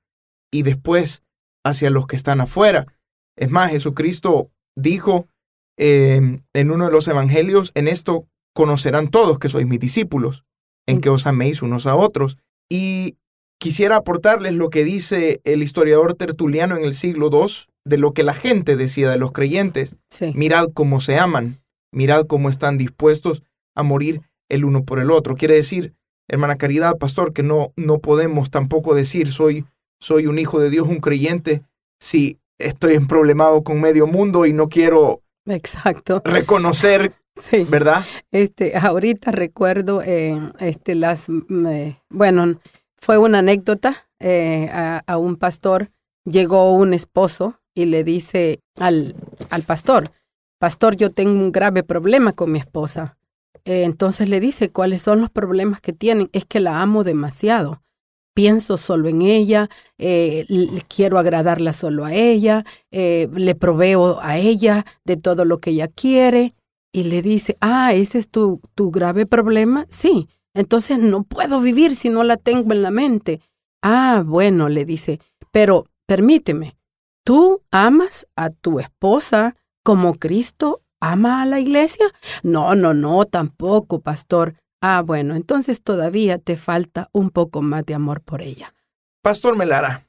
y 0.52 0.64
después 0.64 1.24
hacia 1.64 1.90
los 1.90 2.08
que 2.08 2.16
están 2.16 2.42
afuera. 2.42 2.88
Es 3.38 3.50
más, 3.50 3.72
Jesucristo 3.72 4.50
dijo 4.76 5.28
em, 5.78 6.42
en 6.54 6.72
uno 6.72 6.86
de 6.86 6.92
los 6.92 7.08
evangelios, 7.08 7.72
en 7.76 7.88
esto 7.88 8.28
conocerán 8.54 9.10
todos 9.10 9.40
que 9.40 9.50
sois 9.50 9.68
mis 9.68 9.80
discípulos, 9.80 10.44
en 10.88 11.02
que 11.02 11.10
os 11.10 11.28
améis 11.28 11.62
unos 11.62 11.86
a 11.86 11.96
otros. 11.96 12.38
Y 12.70 13.16
quisiera 13.60 13.98
aportarles 13.98 14.54
lo 14.54 14.70
que 14.70 14.84
dice 14.84 15.42
el 15.44 15.64
historiador 15.64 16.16
tertuliano 16.16 16.76
en 16.76 16.84
el 16.84 16.94
siglo 16.94 17.30
II 17.32 17.48
de 17.86 17.98
lo 17.98 18.14
que 18.14 18.24
la 18.24 18.34
gente 18.34 18.76
decía 18.76 19.10
de 19.10 19.18
los 19.18 19.32
creyentes. 19.32 19.96
Mirad 20.34 20.68
cómo 20.74 21.00
se 21.00 21.18
aman 21.18 21.62
mirad 21.92 22.26
cómo 22.28 22.50
están 22.50 22.78
dispuestos 22.78 23.44
a 23.76 23.84
morir 23.84 24.22
el 24.50 24.66
uno 24.66 24.84
por 24.84 25.00
el 25.00 25.12
otro. 25.12 25.36
Quiere 25.36 25.56
decir, 25.56 25.94
hermana 26.30 26.58
Caridad, 26.58 26.98
pastor, 26.98 27.34
que 27.34 27.44
no, 27.44 27.74
no 27.76 28.00
podemos 28.00 28.50
tampoco 28.50 28.96
decir 28.96 29.32
soy, 29.32 29.66
soy 30.00 30.28
un 30.28 30.40
hijo 30.40 30.60
de 30.60 30.70
Dios, 30.70 30.88
un 30.88 31.00
creyente, 31.00 31.64
si 32.00 32.38
estoy 32.60 32.96
en 32.96 33.08
problemado 33.08 33.64
con 33.64 33.80
medio 33.82 34.08
mundo 34.08 34.46
y 34.46 34.54
no 34.54 34.70
quiero 34.70 35.22
Exacto. 35.46 36.22
reconocer, 36.26 37.14
sí. 37.36 37.66
¿verdad? 37.70 38.06
Este, 38.32 38.78
ahorita 38.78 39.32
recuerdo 39.32 40.02
eh, 40.04 40.38
este, 40.60 40.96
las, 40.96 41.28
bueno, 42.10 42.60
fue 42.98 43.18
una 43.18 43.40
anécdota 43.40 44.08
eh, 44.20 44.70
a, 44.72 45.04
a, 45.06 45.18
un 45.18 45.36
pastor, 45.36 45.92
llegó 46.26 46.74
un 46.74 46.94
esposo 46.94 47.60
y 47.74 47.86
le 47.86 48.04
dice 48.04 48.60
al, 48.80 49.16
al 49.50 49.64
pastor, 49.64 50.12
pastor, 50.60 50.96
yo 50.96 51.12
tengo 51.12 51.32
un 51.32 51.52
grave 51.52 51.84
problema 51.84 52.34
con 52.34 52.52
mi 52.52 52.60
esposa. 52.60 53.18
Eh, 53.66 53.84
entonces 53.84 54.30
le 54.30 54.40
dice, 54.40 54.72
¿cuáles 54.72 55.02
son 55.02 55.22
los 55.22 55.30
problemas 55.30 55.82
que 55.82 55.94
tienen? 55.94 56.30
Es 56.32 56.46
que 56.46 56.60
la 56.60 56.82
amo 56.82 57.04
demasiado. 57.04 57.84
Pienso 58.38 58.78
solo 58.78 59.10
en 59.10 59.24
ella, 59.24 59.68
eh, 59.98 60.46
quiero 60.88 61.18
agradarla 61.18 61.74
solo 61.74 62.06
a 62.06 62.14
ella, 62.14 62.64
eh, 62.92 63.28
le 63.34 63.56
proveo 63.56 64.20
a 64.22 64.38
ella 64.38 64.86
de 65.06 65.18
todo 65.18 65.44
lo 65.44 65.60
que 65.60 65.72
ella 65.72 65.88
quiere. 65.88 66.54
Y 66.94 67.06
le 67.06 67.24
dice, 67.24 67.58
ah, 67.62 67.94
ese 67.94 68.20
es 68.20 68.30
tu, 68.30 68.62
tu 68.76 68.92
grave 68.92 69.26
problema. 69.26 69.88
Sí, 69.90 70.30
entonces 70.54 71.00
no 71.00 71.24
puedo 71.24 71.62
vivir 71.62 71.96
si 71.96 72.10
no 72.10 72.24
la 72.24 72.38
tengo 72.38 72.74
en 72.74 72.84
la 72.84 72.92
mente. 72.92 73.42
Ah, 73.82 74.24
bueno, 74.24 74.70
le 74.70 74.86
dice, 74.86 75.20
pero 75.50 75.86
permíteme, 76.06 76.78
tú 77.26 77.64
amas 77.72 78.28
a 78.36 78.52
tu 78.52 78.80
esposa, 78.80 79.56
como 79.84 80.14
Cristo 80.14 80.84
ama 81.00 81.42
a 81.42 81.46
la 81.48 81.60
iglesia? 81.60 82.06
No, 82.44 82.76
no, 82.76 82.94
no, 82.94 83.26
tampoco, 83.26 84.00
pastor. 84.02 84.54
Ah, 84.82 85.02
bueno, 85.06 85.36
entonces 85.36 85.82
todavía 85.82 86.38
te 86.38 86.58
falta 86.58 87.10
un 87.12 87.30
poco 87.32 87.62
más 87.62 87.86
de 87.86 87.96
amor 87.96 88.22
por 88.22 88.42
ella. 88.42 88.74
Pastor 89.24 89.56
Melara, 89.56 90.08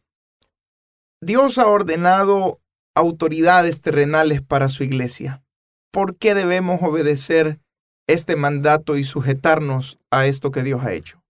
Dios 1.21 1.59
ha 1.59 1.67
ordenado 1.67 2.61
autoridades 2.95 3.81
terrenales 3.81 4.43
para 4.43 4.69
su 4.69 4.85
iglesia. 4.85 5.43
¿Por 5.91 6.17
qué 6.17 6.35
debemos 6.35 6.83
obedecer 6.83 7.61
este 8.07 8.37
mandato 8.37 8.97
y 8.97 9.05
sujetarnos 9.05 9.99
a 10.11 10.27
esto 10.27 10.51
que 10.51 10.63
Dios 10.63 10.85
ha 10.85 10.93
hecho? 10.93 11.23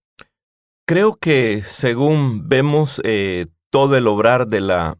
Creo 0.85 1.15
que 1.15 1.63
según 1.63 2.49
vemos 2.49 3.01
eh, 3.03 3.47
todo 3.69 3.95
el 3.95 4.07
obrar 4.07 4.47
de 4.47 4.61
la, 4.61 4.97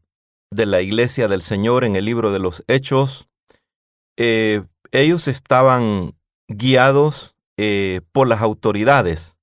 de 0.51 0.65
la 0.65 0.81
iglesia 0.81 1.27
del 1.27 1.41
Señor 1.41 1.83
en 1.83 1.95
el 1.95 2.05
libro 2.05 2.31
de 2.31 2.39
los 2.39 2.63
Hechos, 2.67 3.27
eh, 4.17 4.63
ellos 4.91 5.27
estaban 5.27 6.15
guiados 6.47 7.35
eh, 7.61 7.99
por 8.13 8.29
las 8.29 8.41
autoridades, 8.41 9.35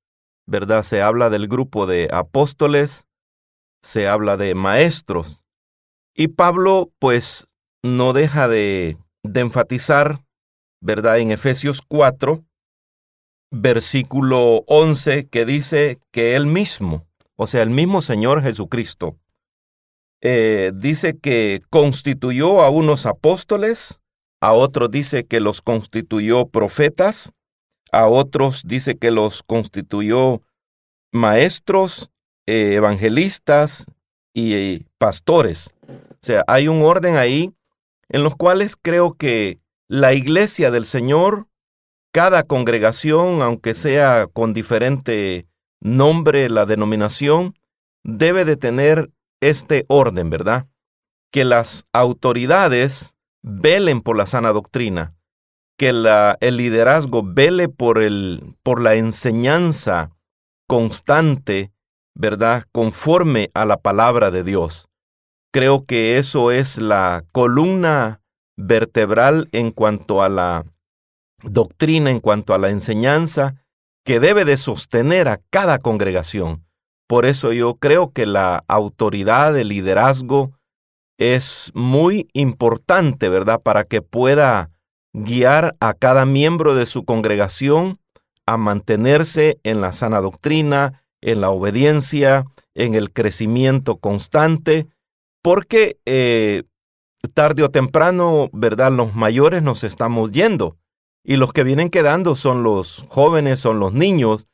¿verdad? 0.46 0.82
Se 0.85 1.02
habla 1.02 1.28
del 1.28 1.49
grupo 1.49 1.87
de 1.87 2.08
apóstoles, 2.11 3.04
se 3.82 4.08
habla 4.08 4.38
de 4.38 4.54
maestros. 4.54 5.42
Y 6.14 6.28
Pablo, 6.28 6.90
pues, 6.99 7.46
no 7.82 8.14
deja 8.14 8.49
de, 8.49 8.96
de 9.23 9.40
enfatizar, 9.40 10.25
¿verdad? 10.80 11.18
En 11.18 11.30
Efesios 11.30 11.82
4, 11.87 12.42
versículo 13.50 14.64
11, 14.66 15.28
que 15.28 15.44
dice 15.44 15.99
que 16.11 16.37
él 16.37 16.46
mismo, 16.46 17.06
o 17.35 17.46
sea, 17.46 17.61
el 17.61 17.68
mismo 17.68 18.00
Señor 18.00 18.42
Jesucristo, 18.42 19.18
eh, 20.23 20.73
dice 20.75 21.18
que 21.18 21.61
constituyó 21.68 22.62
a 22.62 22.70
unos 22.70 23.04
apóstoles, 23.04 24.00
a 24.40 24.54
otros 24.54 24.90
dice 24.90 25.26
que 25.26 25.40
los 25.40 25.61
constituyó 25.61 26.49
profetas, 26.49 27.35
a 27.97 28.09
otros 28.09 28.62
dice 28.67 28.99
que 28.99 29.11
los 29.11 29.43
constituyó 29.43 30.43
maestros, 31.12 32.11
eh, 32.47 32.75
evangelistas 32.75 33.87
y 34.35 34.55
eh, 34.55 34.87
pastores. 34.99 35.71
O 35.88 36.19
sea, 36.21 36.45
hay 36.47 36.69
un 36.69 36.83
orden 36.83 37.17
ahí 37.17 37.55
en 38.11 38.23
los 38.23 38.37
cuales 38.37 38.76
creo 38.76 39.15
que 39.15 39.61
la 39.88 40.12
iglesia 40.12 40.71
del 40.71 40.85
Señor, 40.85 41.47
cada 42.12 42.43
congregación, 42.43 43.41
aunque 43.41 43.73
sea 43.73 44.26
con 44.26 44.53
diferente 44.53 45.47
nombre, 45.81 46.50
la 46.50 46.67
denominación, 46.67 47.55
debe 48.05 48.45
de 48.45 48.59
tener 48.59 49.11
este 49.41 49.87
orden, 49.88 50.29
¿verdad? 50.29 50.67
Que 51.31 51.47
las 51.47 51.87
autoridades 51.95 53.15
velen 53.43 54.03
por 54.03 54.19
la 54.19 54.26
sana 54.26 54.53
doctrina, 54.53 55.15
que 55.78 55.88
el 56.40 56.56
liderazgo 56.56 57.23
vele 57.25 57.68
por, 57.68 58.02
el, 58.02 58.56
por 58.62 58.80
la 58.80 58.95
enseñanza 58.95 60.11
constante, 60.66 61.73
¿verdad? 62.14 62.64
Conforme 62.73 63.50
a 63.54 63.64
la 63.64 63.76
palabra 63.76 64.30
de 64.30 64.42
Dios. 64.42 64.88
Creo 65.52 65.85
que 65.85 66.18
eso 66.18 66.50
es 66.50 66.78
la 66.78 67.25
columna 67.33 68.21
vertebral 68.56 69.49
en 69.52 69.71
cuanto 69.71 70.23
a 70.23 70.28
la 70.28 70.64
doctrina, 71.42 72.11
en 72.11 72.21
cuanto 72.21 72.54
a 72.54 72.59
la 72.59 72.71
enseñanza 72.71 73.54
que 74.04 74.21
debe 74.21 74.45
de 74.45 74.56
sostener 74.56 75.28
a 75.28 75.40
cada 75.50 75.78
congregación. 75.78 76.64
Por 77.09 77.26
eso 77.26 77.52
yo 77.52 77.75
creo 77.75 78.12
que 78.12 78.26
la 78.26 78.64
autoridad, 78.66 79.56
el 79.56 79.68
liderazgo, 79.68 80.52
es 81.18 81.71
muy 81.75 82.28
importante, 82.33 83.28
¿verdad? 83.28 83.61
Para 83.62 83.85
que 83.85 84.02
pueda 84.02 84.71
guiar 85.16 85.76
a 85.80 85.94
cada 85.94 86.26
miembro 86.26 86.75
de 86.75 86.85
su 86.85 87.06
congregación 87.06 87.94
a 88.44 88.58
mantenerse 88.58 89.58
en 89.62 89.80
la 89.80 89.92
sana 89.92 90.20
doctrina, 90.20 91.02
en 91.23 91.40
la 91.40 91.49
obediencia, 91.50 92.44
en 92.75 92.94
el 92.94 93.11
crecimiento 93.11 93.96
constante, 93.96 94.87
porque 95.42 95.99
eh, 96.04 96.64
tarde 97.32 97.62
o 97.62 97.70
temprano, 97.70 98.50
¿verdad? 98.52 98.92
Los 98.92 99.14
mayores 99.14 99.62
nos 99.62 99.85
estamos 99.85 100.32
yendo 100.32 100.76
y 101.25 101.37
los 101.37 101.54
que 101.54 101.64
vienen 101.64 101.88
quedando 101.88 102.37
son 102.37 102.62
los 102.62 103.06
jóvenes, 103.08 103.58
son 103.58 103.80
los 103.80 103.94
niños, 103.94 104.46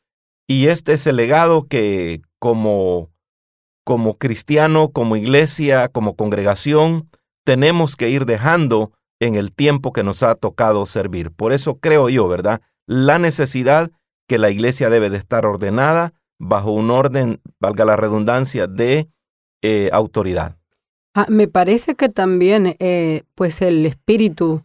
y 0.47 0.67
este 0.67 0.93
es 0.93 1.05
el 1.07 1.17
legado 1.17 1.67
que 1.67 2.21
como 2.39 3.11
como 3.85 4.13
cristiano, 4.13 4.91
como 4.91 5.17
iglesia, 5.17 5.89
como 5.89 6.15
congregación, 6.15 7.09
tenemos 7.43 7.97
que 7.97 8.09
ir 8.09 8.25
dejando 8.25 8.93
en 9.19 9.35
el 9.35 9.53
tiempo 9.53 9.93
que 9.93 10.03
nos 10.03 10.23
ha 10.23 10.35
tocado 10.35 10.85
servir. 10.85 11.31
Por 11.31 11.53
eso 11.53 11.79
creo 11.79 12.09
yo, 12.09 12.27
¿verdad? 12.27 12.61
La 12.85 13.19
necesidad 13.19 13.91
que 14.27 14.37
la 14.37 14.49
iglesia 14.49 14.89
debe 14.89 15.09
de 15.09 15.17
estar 15.17 15.45
ordenada 15.45 16.13
bajo 16.39 16.71
un 16.71 16.91
orden, 16.91 17.41
valga 17.59 17.85
la 17.85 17.95
redundancia, 17.95 18.67
de 18.67 19.07
eh, 19.61 19.89
autoridad. 19.93 20.57
Ah, 21.15 21.27
me 21.29 21.47
parece 21.47 21.95
que 21.95 22.09
también, 22.09 22.75
eh, 22.79 23.23
pues 23.35 23.61
el 23.61 23.85
espíritu 23.85 24.63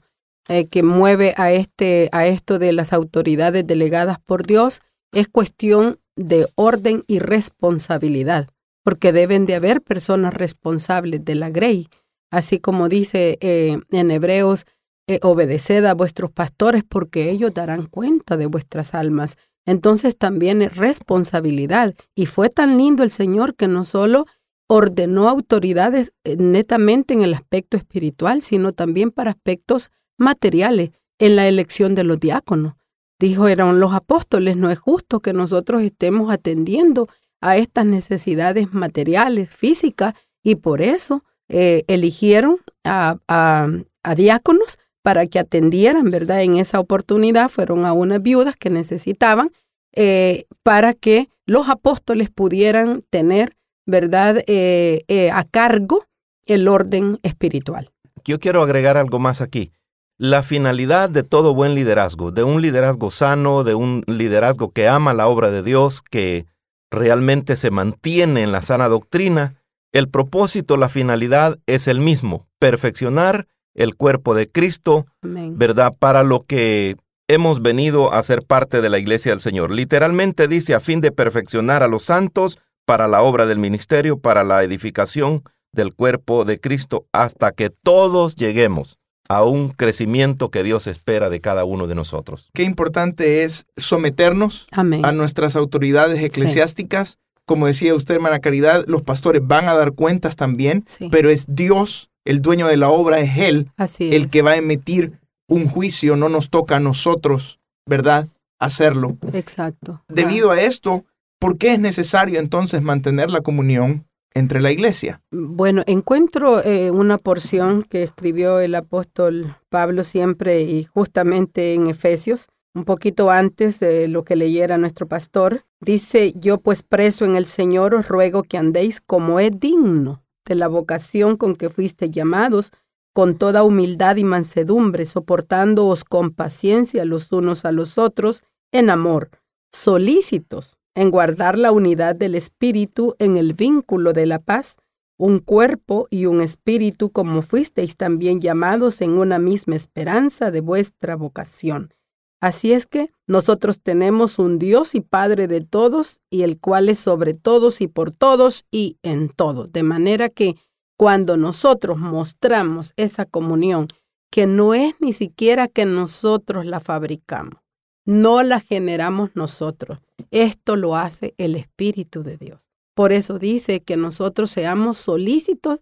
eh, 0.49 0.67
que 0.67 0.83
mueve 0.83 1.35
a 1.37 1.53
este, 1.53 2.09
a 2.13 2.27
esto 2.27 2.59
de 2.59 2.73
las 2.73 2.93
autoridades 2.93 3.67
delegadas 3.67 4.19
por 4.19 4.47
Dios 4.47 4.81
es 5.13 5.29
cuestión 5.29 6.01
de 6.17 6.49
orden 6.57 7.05
y 7.07 7.19
responsabilidad 7.19 8.49
porque 8.89 9.13
deben 9.13 9.45
de 9.45 9.55
haber 9.55 9.83
personas 9.83 10.33
responsables 10.33 11.23
de 11.23 11.35
la 11.35 11.51
grey, 11.51 11.89
así 12.31 12.59
como 12.59 12.89
dice 12.89 13.39
eh, 13.41 13.79
en 13.91 14.11
Hebreos, 14.11 14.67
eh, 15.07 15.21
obedeced 15.23 15.85
a 15.87 15.95
vuestros 15.95 16.31
pastores 16.31 16.85
porque 16.87 17.31
ellos 17.31 17.55
darán 17.55 17.87
cuenta 17.87 18.37
de 18.37 18.47
vuestras 18.47 18.95
almas. 18.95 19.37
entonces 19.65 20.17
también 20.17 20.63
es 20.63 20.77
responsabilidad. 20.77 21.95
Y 22.15 22.27
fue 22.27 22.49
tan 22.49 22.79
lindo 22.79 23.03
el 23.03 23.11
Señor 23.11 23.55
que 23.55 23.69
no 23.69 23.85
solo 23.85 24.27
ordenó 24.69 25.29
autoridades 25.29 26.13
eh, 26.25 26.37
netamente 26.37 27.15
en 27.15 27.23
el 27.23 27.35
aspecto 27.35 27.77
espiritual, 27.77 28.43
sino 28.43 28.73
también 28.73 29.11
para 29.11 29.31
aspectos 29.31 29.91
materiales 30.19 30.91
en 31.19 31.37
la 31.37 31.49
elección 31.49 31.95
de 31.95 32.05
los 32.05 32.21
diáconos. 32.21 32.75
Dijo, 33.19 33.49
eran 33.49 33.81
los 33.81 33.95
apóstoles, 33.95 34.57
no 34.57 34.71
es 34.71 34.79
justo 34.79 35.21
que 35.21 35.33
nosotros 35.33 35.83
estemos 35.83 36.31
atendiendo 36.31 37.09
a 37.41 37.57
estas 37.57 37.87
necesidades 37.87 38.73
materiales, 38.73 39.51
físicas, 39.51 40.15
y 40.43 40.57
por 40.57 40.83
eso 40.83 41.25
eh, 41.49 41.85
eligieron 41.89 42.59
a, 42.85 43.19
a, 43.29 44.15
diáconos 44.15 44.79
para 45.03 45.27
que 45.27 45.39
atendieran, 45.39 46.11
¿verdad? 46.11 46.43
En 46.43 46.57
esa 46.57 46.81
oportunidad 46.81 47.49
fueron 47.49 47.85
a 47.85 47.93
unas 47.93 48.23
viudas 48.23 48.57
que 48.57 48.71
necesitaban 48.71 49.53
eh, 49.95 50.47
para 50.63 50.95
que 50.95 51.29
los 51.47 51.69
apóstoles 51.69 52.31
pudieran 52.31 53.03
tener, 53.11 53.57
¿verdad?, 53.87 54.43
eh, 54.47 55.31
a 55.33 55.45
cargo 55.45 56.05
el 56.47 56.69
orden 56.69 57.19
espiritual. 57.23 57.91
Yo 58.25 58.39
quiero 58.39 58.63
agregar 58.63 58.97
algo 58.97 59.19
más 59.19 59.41
aquí. 59.41 59.73
La 60.17 60.43
finalidad 60.43 61.09
de 61.09 61.23
todo 61.23 61.55
buen 61.55 61.75
liderazgo, 61.75 62.33
de 62.33 62.43
un 62.43 62.61
liderazgo 62.61 63.11
sano, 63.11 63.63
de 63.63 63.75
un 63.75 64.03
liderazgo 64.07 64.73
que 64.73 64.89
ama 64.89 65.15
la 65.15 65.29
obra 65.29 65.51
de 65.51 65.63
Dios, 65.63 66.03
que 66.03 66.47
realmente 66.91 67.55
se 67.57 67.71
mantiene 67.71 68.43
en 68.43 68.51
la 68.51 68.63
sana 68.63 68.89
doctrina, 68.89 69.58
el 69.93 70.09
propósito, 70.09 70.77
la 70.77 70.89
finalidad 70.89 71.59
es 71.67 71.89
el 71.89 72.01
mismo, 72.01 72.47
perfeccionar 72.59 73.47
el 73.75 73.95
cuerpo 73.95 74.35
de 74.35 74.51
Cristo, 74.51 75.07
¿verdad? 75.23 75.93
Para 75.99 76.23
lo 76.25 76.41
que 76.41 76.97
hemos 77.29 77.63
venido 77.63 78.13
a 78.13 78.23
ser 78.23 78.43
parte 78.43 78.81
de 78.81 78.91
la 78.91 78.99
iglesia 78.99 79.33
del 79.33 79.41
Señor. 79.41 79.71
Literalmente 79.71 80.49
dice 80.49 80.75
a 80.75 80.81
fin 80.81 81.01
de 81.01 81.13
perfeccionar 81.13 81.83
a 81.83 81.89
los 81.89 82.05
santos 82.05 82.59
para 82.87 83.07
la 83.07 83.23
obra 83.23 83.47
del 83.47 83.59
ministerio, 83.59 84.19
para 84.19 84.45
la 84.45 84.65
edificación 84.65 85.43
del 85.73 85.95
cuerpo 85.95 86.45
de 86.45 86.59
Cristo, 86.59 87.07
hasta 87.13 87.53
que 87.53 87.71
todos 87.71 88.35
lleguemos 88.35 88.99
a 89.29 89.45
un 89.45 89.69
crecimiento 89.69 90.51
que 90.51 90.63
Dios 90.63 90.87
espera 90.87 91.29
de 91.29 91.41
cada 91.41 91.65
uno 91.65 91.87
de 91.87 91.95
nosotros. 91.95 92.51
Qué 92.55 92.63
importante 92.63 93.45
es 93.45 93.67
someternos 93.77 94.67
a 94.73 95.13
nuestras 95.13 95.55
autoridades 95.55 96.23
eclesiásticas. 96.23 97.19
Como 97.49 97.67
decía 97.67 97.95
usted, 97.95 98.17
hermana 98.17 98.41
Caridad, 98.41 98.85
los 98.87 99.03
pastores 99.03 99.41
van 99.43 99.69
a 99.69 99.73
dar 99.73 99.93
cuentas 99.93 100.37
también, 100.37 100.85
pero 101.11 101.31
es 101.31 101.47
Dios, 101.49 102.11
el 102.27 102.43
dueño 102.43 102.67
de 102.67 102.77
la 102.77 102.91
obra, 102.91 103.21
es 103.21 103.39
Él 103.39 103.71
el 104.01 104.29
que 104.29 104.43
va 104.43 104.51
a 104.51 104.57
emitir 104.57 105.19
un 105.49 105.67
juicio, 105.67 106.15
no 106.15 106.29
nos 106.29 106.51
toca 106.51 106.77
a 106.77 106.81
nosotros, 106.81 107.59
¿verdad? 107.87 108.29
Hacerlo. 108.61 109.17
Exacto. 109.33 110.05
Debido 110.09 110.51
a 110.51 110.61
esto, 110.61 111.07
¿por 111.41 111.57
qué 111.57 111.73
es 111.73 111.81
necesario 111.81 112.39
entonces 112.39 112.83
mantener 112.83 113.31
la 113.31 113.41
comunión 113.41 114.05
entre 114.35 114.61
la 114.61 114.71
iglesia? 114.71 115.23
Bueno, 115.31 115.85
encuentro 115.87 116.63
eh, 116.63 116.91
una 116.91 117.17
porción 117.17 117.83
que 117.83 118.03
escribió 118.03 118.61
el 118.61 118.75
apóstol 118.75 119.55
Pablo 119.71 120.05
siempre 120.05 120.61
y 120.61 120.85
justamente 120.85 121.73
en 121.73 121.87
Efesios, 121.87 122.49
un 122.79 122.85
poquito 122.85 123.31
antes 123.31 123.81
de 123.81 124.09
lo 124.09 124.25
que 124.25 124.37
leyera 124.37 124.79
nuestro 124.79 125.07
pastor. 125.07 125.65
Dice, 125.81 126.33
yo 126.37 126.59
pues 126.59 126.83
preso 126.83 127.25
en 127.25 127.35
el 127.37 127.47
Señor 127.47 127.95
os 127.95 128.09
ruego 128.09 128.43
que 128.45 128.57
andéis 128.57 129.01
como 129.01 129.41
es 129.41 129.51
digno 129.59 130.23
de 130.47 130.55
la 130.55 130.69
vocación 130.69 131.37
con 131.37 131.57
que 131.57 131.69
fuiste 131.69 132.11
llamados, 132.11 132.73
con 133.13 133.37
toda 133.37 133.65
humildad 133.65 134.17
y 134.17 134.25
mansedumbre, 134.25 135.05
soportándoos 135.07 136.05
con 136.05 136.31
paciencia 136.31 137.05
los 137.05 137.33
unos 137.33 137.65
a 137.65 137.73
los 137.73 137.99
otros, 137.99 138.45
en 138.73 138.91
amor, 138.91 139.31
solícitos 139.73 140.79
en 140.95 141.11
guardar 141.11 141.59
la 141.59 141.71
unidad 141.71 142.17
del 142.17 142.35
espíritu 142.35 143.15
en 143.19 143.37
el 143.37 143.55
vínculo 143.55 144.13
de 144.13 144.27
la 144.27 144.41
paz, 144.41 144.79
un 145.17 145.39
cuerpo 145.39 146.09
y 146.11 146.27
un 146.27 146.41
espíritu 146.41 147.11
como 147.11 147.43
fuisteis 147.43 147.97
también 147.97 148.41
llamados 148.41 149.01
en 149.01 149.13
una 149.13 149.39
misma 149.39 149.77
esperanza 149.77 150.51
de 150.51 150.61
vuestra 150.61 151.15
vocación. 151.15 151.95
Así 152.41 152.73
es 152.73 152.87
que 152.87 153.11
nosotros 153.27 153.81
tenemos 153.81 154.39
un 154.39 154.59
Dios 154.59 154.95
y 154.95 155.01
Padre 155.01 155.49
de 155.49 155.61
todos, 155.61 156.21
y 156.31 156.43
el 156.43 156.59
cual 156.59 156.89
es 156.89 156.99
sobre 156.99 157.35
todos 157.35 157.81
y 157.81 157.89
por 157.89 158.13
todos 158.13 158.65
y 158.71 158.97
en 159.03 159.29
todo. 159.29 159.67
De 159.67 159.83
manera 159.83 160.29
que 160.29 160.57
cuando 160.97 161.37
nosotros 161.37 161.99
mostramos 161.99 162.93
esa 162.97 163.25
comunión, 163.25 163.89
que 164.31 164.47
no 164.47 164.75
es 164.75 164.95
ni 165.01 165.13
siquiera 165.13 165.69
que 165.69 165.85
nosotros 165.85 166.67
la 166.67 166.81
fabricamos, 166.81 167.61
no 168.05 168.43
la 168.43 168.61
generamos 168.61 169.31
nosotros. 169.35 169.99
Esto 170.31 170.77
lo 170.77 170.97
hace 170.97 171.35
el 171.39 171.57
Espíritu 171.57 172.23
de 172.23 172.37
Dios. 172.37 172.69
Por 172.95 173.13
eso 173.13 173.39
dice 173.39 173.81
que 173.81 173.97
nosotros 173.97 174.51
seamos 174.51 174.99
solícitos 174.99 175.81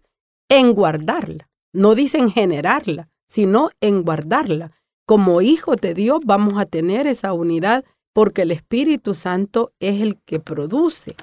en 0.49 0.73
guardarla. 0.73 1.49
No 1.73 1.95
dice 1.95 2.17
en 2.17 2.31
generarla, 2.31 3.09
sino 3.27 3.69
en 3.81 4.03
guardarla. 4.03 4.71
Como 5.07 5.41
hijos 5.41 5.77
de 5.77 5.93
Dios 5.93 6.19
vamos 6.25 6.59
a 6.59 6.65
tener 6.65 7.07
esa 7.07 7.31
unidad 7.31 7.85
porque 8.13 8.41
el 8.41 8.51
Espíritu 8.51 9.15
Santo 9.15 9.71
es 9.79 10.01
el 10.01 10.17
que 10.25 10.41
produce 10.41 11.15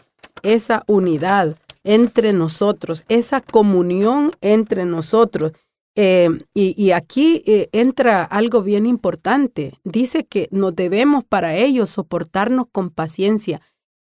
esa 0.42 0.84
unidad 0.86 1.58
entre 1.84 2.32
nosotros, 2.32 3.04
esa 3.10 3.42
comunión 3.42 4.30
entre 4.40 4.86
nosotros. 4.86 5.52
Eh, 5.96 6.30
y, 6.54 6.92
aquí 6.92 7.42
eh, 7.44 7.68
entra 7.72 8.24
algo 8.24 8.62
bien 8.62 8.86
importante. 8.86 9.74
Dice 9.84 10.24
que 10.24 10.48
nos 10.50 10.74
debemos 10.74 11.22
para 11.22 11.54
ello 11.54 11.84
soportarnos 11.84 12.66
con 12.72 12.88
paciencia, 12.88 13.60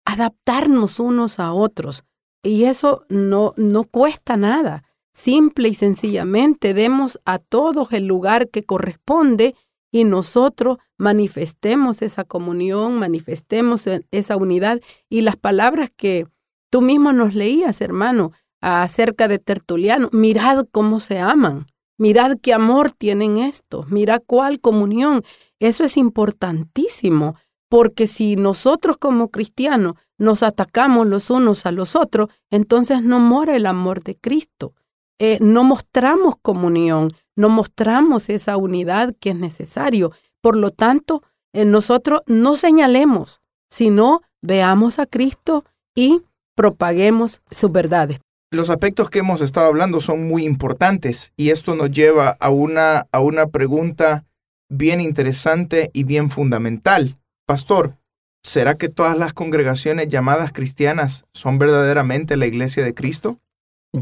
adaptarnos 0.06 1.00
unos 1.00 1.40
a 1.40 1.54
otros. 1.54 2.04
Y 2.42 2.64
eso 2.64 3.06
no, 3.10 3.54
no 3.58 3.84
cuesta 3.84 4.38
nada. 4.38 4.86
Simple 5.14 5.70
y 5.70 5.76
sencillamente 5.76 6.74
demos 6.74 7.20
a 7.26 7.38
todos 7.38 7.94
el 7.94 8.08
lugar 8.08 8.50
que 8.50 8.64
corresponde 8.64 9.56
y 9.92 10.04
nosotros 10.04 10.78
manifestemos 10.98 12.02
esa 12.02 12.24
comunión, 12.24 13.00
manifestemos 13.00 13.88
e, 13.88 14.06
esa 14.12 14.38
unidad. 14.38 14.80
Y 15.10 15.22
las 15.22 15.36
palabras 15.36 15.92
que 15.96 16.28
tú 16.70 16.82
mismo 16.82 17.14
nos 17.14 17.34
leías, 17.34 17.82
hermano, 17.82 18.32
acerca 18.62 19.28
de 19.28 19.40
Tertuliano, 19.40 20.10
mirad 20.12 20.66
cómo 20.72 21.00
se 21.00 21.20
aman. 21.20 21.68
Mirad 21.98 22.38
qué 22.42 22.54
amor 22.54 22.92
tienen 22.92 23.38
estos, 23.38 23.90
mirad 23.90 24.22
cuál 24.26 24.60
comunión. 24.60 25.24
Eso 25.60 25.84
es 25.84 25.98
importantísimo, 25.98 27.36
porque 27.70 28.06
si 28.06 28.36
nosotros 28.36 28.98
como 28.98 29.30
cristianos 29.30 29.96
nos 30.20 30.44
atacamos 30.44 31.08
los 31.08 31.32
unos 31.32 31.66
a 31.66 31.72
los 31.72 31.96
otros, 31.96 32.30
entonces 32.52 33.02
no 33.02 33.20
mora 33.20 33.56
el 33.56 33.66
amor 33.66 34.04
de 34.04 34.16
Cristo. 34.16 34.74
Eh, 35.20 35.40
no 35.42 35.64
mostramos 35.64 36.36
comunión, 36.40 37.10
no 37.38 37.48
mostramos 37.48 38.28
esa 38.28 38.58
unidad 38.58 39.16
que 39.22 39.30
es 39.30 39.38
necesario. 39.38 40.12
Por 40.42 40.58
lo 40.58 40.72
tanto, 40.72 41.24
en 41.54 41.72
nosotros 41.72 42.22
no 42.26 42.58
señalemos, 42.58 43.40
sino 43.70 44.22
veamos 44.42 45.00
a 45.00 45.06
Cristo 45.06 45.64
y 45.96 46.24
propaguemos 46.56 47.42
sus 47.50 47.72
verdades. 47.72 48.20
Los 48.52 48.70
aspectos 48.70 49.10
que 49.10 49.20
hemos 49.20 49.42
estado 49.42 49.68
hablando 49.68 50.02
son 50.02 50.28
muy 50.28 50.46
importantes 50.46 51.34
y 51.38 51.50
esto 51.50 51.76
nos 51.76 51.92
lleva 51.92 52.38
a 52.40 52.50
una, 52.50 53.08
a 53.12 53.20
una 53.20 53.48
pregunta 53.48 54.26
bien 54.70 55.00
interesante 55.02 55.92
y 55.94 56.06
bien 56.06 56.30
fundamental. 56.30 57.18
Pastor, 57.46 57.98
¿será 58.44 58.76
que 58.76 58.90
todas 58.90 59.18
las 59.18 59.34
congregaciones 59.34 60.08
llamadas 60.08 60.54
cristianas 60.54 61.26
son 61.34 61.60
verdaderamente 61.60 62.38
la 62.38 62.48
iglesia 62.48 62.84
de 62.84 62.94
Cristo? 62.94 63.38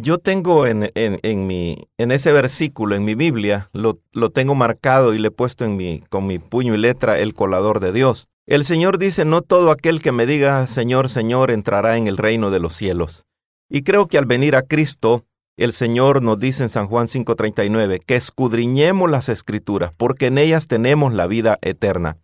Yo 0.02 0.18
tengo 0.18 0.66
en, 0.68 0.92
en, 0.94 1.48
mi, 1.48 1.88
en 1.98 2.12
ese 2.12 2.32
versículo, 2.32 2.96
en 2.96 3.04
mi 3.04 3.16
Biblia, 3.16 3.70
lo, 3.74 4.00
lo 4.14 4.30
tengo 4.30 4.56
marcado 4.56 5.14
y 5.14 5.18
le 5.20 5.28
he 5.28 5.32
puesto 5.32 5.66
en 5.66 5.78
mi, 5.78 6.02
con 6.10 6.28
mi 6.28 6.40
puño 6.40 6.76
y 6.76 6.78
letra 6.78 7.20
el 7.20 7.34
colador 7.34 7.80
de 7.80 7.92
Dios. 7.92 8.28
El 8.46 8.66
Señor 8.66 8.98
dice, 8.98 9.26
no 9.26 9.42
todo 9.42 9.72
aquel 9.72 10.02
que 10.02 10.12
me 10.12 10.26
diga 10.26 10.68
Señor, 10.68 11.10
Señor 11.10 11.52
entrará 11.52 11.98
en 11.98 12.08
el 12.08 12.18
reino 12.18 12.52
de 12.52 12.60
los 12.60 12.74
cielos 12.74 13.26
y 13.70 13.84
creo 13.84 14.08
que 14.08 14.18
al 14.18 14.26
venir 14.26 14.56
a 14.56 14.64
Cristo, 14.64 15.26
el 15.58 15.74
Señor 15.74 16.22
nos 16.22 16.40
dice 16.40 16.64
en 16.64 16.70
San 16.70 16.88
Juan 16.88 17.08
5:39 17.08 18.00
que 18.06 18.16
escudriñemos 18.16 19.10
las 19.10 19.30
escrituras, 19.30 19.92
porque 19.96 20.28
en 20.28 20.38
ellas 20.38 20.68
tenemos 20.68 21.14
la 21.14 21.28
vida 21.28 21.58
eterna. 21.62 22.18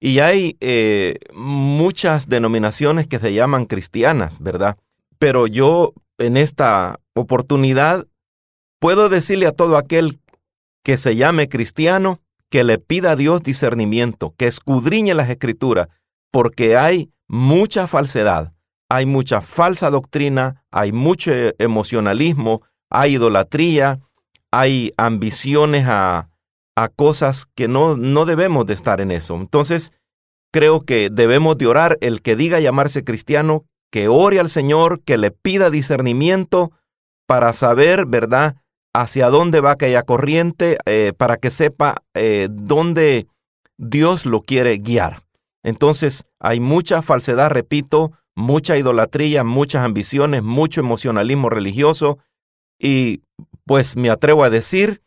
Y 0.00 0.18
hay 0.18 0.56
eh, 0.60 1.18
muchas 1.32 2.28
denominaciones 2.28 3.06
que 3.06 3.18
se 3.18 3.32
llaman 3.32 3.64
cristianas, 3.64 4.40
¿verdad? 4.40 4.76
Pero 5.18 5.46
yo 5.46 5.94
en 6.18 6.36
esta 6.36 7.00
oportunidad 7.14 8.06
puedo 8.80 9.08
decirle 9.08 9.46
a 9.46 9.52
todo 9.52 9.76
aquel 9.76 10.20
que 10.84 10.96
se 10.96 11.16
llame 11.16 11.48
cristiano 11.48 12.20
que 12.50 12.64
le 12.64 12.78
pida 12.78 13.12
a 13.12 13.16
Dios 13.16 13.42
discernimiento, 13.42 14.34
que 14.36 14.46
escudriñe 14.46 15.14
las 15.14 15.30
escrituras, 15.30 15.88
porque 16.30 16.76
hay 16.76 17.10
mucha 17.26 17.86
falsedad 17.86 18.54
hay 18.88 19.06
mucha 19.06 19.40
falsa 19.40 19.90
doctrina, 19.90 20.64
hay 20.70 20.92
mucho 20.92 21.32
emocionalismo, 21.58 22.62
hay 22.90 23.14
idolatría, 23.14 24.00
hay 24.52 24.92
ambiciones 24.96 25.84
a, 25.86 26.28
a 26.76 26.88
cosas 26.88 27.46
que 27.56 27.66
no, 27.66 27.96
no 27.96 28.24
debemos 28.24 28.66
de 28.66 28.74
estar 28.74 29.00
en 29.00 29.10
eso. 29.10 29.34
Entonces, 29.34 29.92
creo 30.52 30.84
que 30.84 31.10
debemos 31.10 31.58
de 31.58 31.66
orar 31.66 31.98
el 32.00 32.22
que 32.22 32.36
diga 32.36 32.60
llamarse 32.60 33.04
cristiano, 33.04 33.64
que 33.94 34.08
ore 34.08 34.40
al 34.40 34.48
Señor, 34.48 35.02
que 35.04 35.16
le 35.18 35.30
pida 35.30 35.70
discernimiento 35.70 36.72
para 37.28 37.52
saber, 37.52 38.06
¿verdad?, 38.06 38.56
hacia 38.92 39.30
dónde 39.30 39.60
va 39.60 39.70
aquella 39.70 40.02
corriente, 40.02 40.78
eh, 40.84 41.12
para 41.16 41.36
que 41.36 41.52
sepa 41.52 42.02
eh, 42.12 42.48
dónde 42.50 43.28
Dios 43.78 44.26
lo 44.26 44.40
quiere 44.40 44.78
guiar. 44.78 45.22
Entonces, 45.62 46.24
hay 46.40 46.58
mucha 46.58 47.02
falsedad, 47.02 47.50
repito, 47.50 48.10
mucha 48.34 48.76
idolatría, 48.76 49.44
muchas 49.44 49.84
ambiciones, 49.84 50.42
mucho 50.42 50.80
emocionalismo 50.80 51.48
religioso 51.48 52.18
y 52.80 53.22
pues 53.64 53.94
me 53.94 54.10
atrevo 54.10 54.42
a 54.42 54.50
decir 54.50 55.02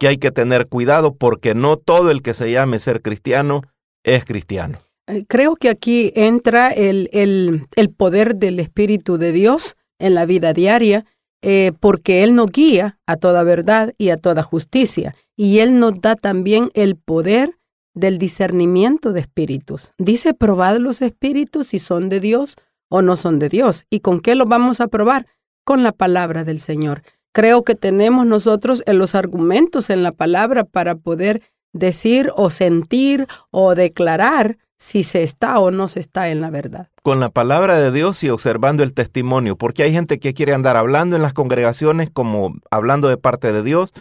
que 0.00 0.08
hay 0.08 0.18
que 0.18 0.32
tener 0.32 0.66
cuidado 0.66 1.14
porque 1.14 1.54
no 1.54 1.76
todo 1.76 2.10
el 2.10 2.22
que 2.22 2.34
se 2.34 2.50
llame 2.50 2.80
ser 2.80 3.02
cristiano 3.02 3.62
es 4.02 4.24
cristiano. 4.24 4.80
Eh, 5.06 5.24
creo 5.26 5.56
que 5.56 5.68
aquí 5.68 6.12
entra 6.14 6.70
el, 6.70 7.08
el, 7.12 7.66
el 7.76 7.90
poder 7.90 8.36
del 8.36 8.60
Espíritu 8.60 9.18
de 9.18 9.32
Dios 9.32 9.76
en 9.98 10.14
la 10.14 10.26
vida 10.26 10.52
diaria 10.52 11.04
eh, 11.42 11.72
porque 11.80 12.22
Él 12.22 12.36
nos 12.36 12.46
guía 12.52 12.98
a 13.06 13.16
toda 13.16 13.42
verdad 13.42 13.94
y 13.98 14.10
a 14.10 14.16
toda 14.16 14.44
justicia. 14.44 15.16
Y 15.36 15.58
Él 15.58 15.78
nos 15.80 16.00
da 16.00 16.14
también 16.14 16.70
el 16.74 16.96
poder 16.96 17.58
del 17.94 18.18
discernimiento 18.18 19.12
de 19.12 19.20
espíritus. 19.20 19.92
Dice, 19.98 20.34
probad 20.34 20.76
los 20.76 21.02
espíritus 21.02 21.66
si 21.68 21.78
son 21.80 22.08
de 22.08 22.20
Dios 22.20 22.56
o 22.88 23.02
no 23.02 23.16
son 23.16 23.38
de 23.38 23.48
Dios. 23.48 23.84
¿Y 23.90 24.00
con 24.00 24.20
qué 24.20 24.36
los 24.36 24.48
vamos 24.48 24.80
a 24.80 24.86
probar? 24.86 25.26
Con 25.64 25.82
la 25.82 25.92
palabra 25.92 26.44
del 26.44 26.60
Señor. 26.60 27.02
Creo 27.32 27.64
que 27.64 27.74
tenemos 27.74 28.24
nosotros 28.24 28.82
en 28.86 28.98
los 28.98 29.14
argumentos 29.14 29.90
en 29.90 30.02
la 30.02 30.12
palabra 30.12 30.64
para 30.64 30.94
poder 30.94 31.42
decir 31.72 32.30
o 32.36 32.50
sentir 32.50 33.26
o 33.50 33.74
declarar 33.74 34.58
si 34.82 35.04
se 35.04 35.22
está 35.22 35.60
o 35.60 35.70
no 35.70 35.86
se 35.86 36.00
está 36.00 36.30
en 36.30 36.40
la 36.40 36.50
verdad. 36.50 36.88
Con 37.04 37.20
la 37.20 37.30
palabra 37.30 37.78
de 37.78 37.92
Dios 37.92 38.24
y 38.24 38.30
observando 38.30 38.82
el 38.82 38.94
testimonio, 38.94 39.56
porque 39.56 39.84
hay 39.84 39.92
gente 39.92 40.18
que 40.18 40.34
quiere 40.34 40.54
andar 40.54 40.76
hablando 40.76 41.14
en 41.14 41.22
las 41.22 41.32
congregaciones 41.32 42.10
como 42.10 42.56
hablando 42.68 43.06
de 43.06 43.16
parte 43.16 43.52
de 43.52 43.62
Dios 43.62 43.92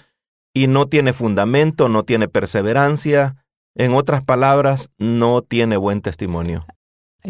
y 0.55 0.65
no 0.65 0.87
tiene 0.87 1.13
fundamento, 1.13 1.87
no 1.87 2.01
tiene 2.01 2.27
perseverancia, 2.27 3.45
en 3.75 3.93
otras 3.93 4.25
palabras, 4.25 4.89
no 4.97 5.43
tiene 5.43 5.77
buen 5.77 6.01
testimonio. 6.01 6.65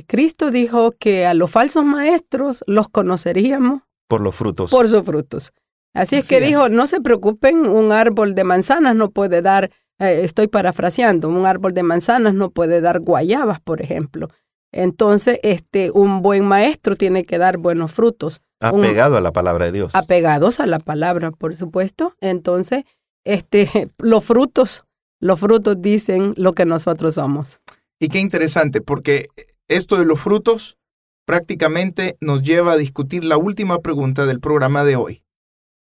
Cristo 0.08 0.50
dijo 0.50 0.94
que 0.98 1.26
a 1.26 1.34
los 1.34 1.52
falsos 1.52 1.84
maestros 1.84 2.64
los 2.68 2.88
conoceríamos 2.88 3.82
por 4.08 4.22
los 4.22 4.34
frutos. 4.34 4.72
Por 4.72 4.88
sus 4.88 5.04
frutos. 5.04 5.52
Así 5.94 6.16
es 6.16 6.26
que 6.26 6.40
dijo, 6.40 6.70
no 6.70 6.88
se 6.88 7.02
preocupen, 7.02 7.68
un 7.68 7.92
árbol 7.92 8.34
de 8.34 8.46
manzanas 8.46 8.96
no 8.96 9.12
puede 9.12 9.42
dar 9.42 9.72
eh, 10.02 10.26
estoy 10.26 10.48
parafraseando, 10.48 11.30
un 11.30 11.46
árbol 11.46 11.76
de 11.76 11.84
manzanas 11.84 12.34
no 12.34 12.50
puede 12.50 12.82
dar 12.82 13.02
guayabas, 13.02 13.60
por 13.62 13.84
ejemplo. 13.84 14.30
Entonces, 14.72 15.40
este, 15.44 15.92
un 15.92 16.24
buen 16.24 16.44
maestro 16.44 16.96
tiene 16.96 17.24
que 17.24 17.38
dar 17.38 17.58
buenos 17.58 17.92
frutos. 17.92 18.42
Apegado 18.60 19.18
a 19.18 19.22
la 19.22 19.32
palabra 19.32 19.66
de 19.66 19.74
Dios. 19.74 19.94
Apegados 19.94 20.60
a 20.60 20.66
la 20.66 20.80
palabra, 20.80 21.30
por 21.30 21.56
supuesto. 21.56 22.16
Entonces, 22.20 22.86
este, 23.26 23.92
los 24.00 24.26
frutos, 24.26 24.86
los 25.20 25.40
frutos 25.40 25.80
dicen 25.80 26.34
lo 26.36 26.54
que 26.54 26.66
nosotros 26.66 27.16
somos. 27.16 27.62
Y 28.00 28.10
qué 28.10 28.20
interesante, 28.20 28.82
porque 28.82 29.28
esto 29.68 30.00
de 30.00 30.06
los 30.06 30.20
frutos 30.20 30.80
prácticamente 31.28 32.18
nos 32.20 32.42
lleva 32.42 32.74
a 32.74 32.78
discutir 32.78 33.24
la 33.24 33.38
última 33.38 33.80
pregunta 33.82 34.26
del 34.26 34.40
programa 34.40 34.84
de 34.84 34.96
hoy. 34.96 35.24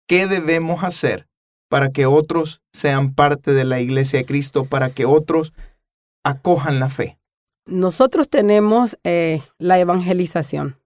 ¿Qué 0.07 0.29
debemos 0.29 0.85
hacer 0.85 1.27
para 1.75 1.91
que 1.91 2.07
otros 2.07 2.63
sean 2.73 3.15
parte 3.15 3.53
de 3.53 3.65
la 3.65 3.81
iglesia 3.81 4.21
de 4.21 4.25
Cristo, 4.25 4.65
para 4.65 4.91
que 4.91 5.07
otros 5.07 5.53
acojan 6.25 6.79
la 6.79 6.89
fe? 6.89 7.19
Nosotros 7.67 8.29
tenemos 8.29 8.97
eh, 9.03 9.43
la 9.59 9.81
evangelización, 9.81 10.79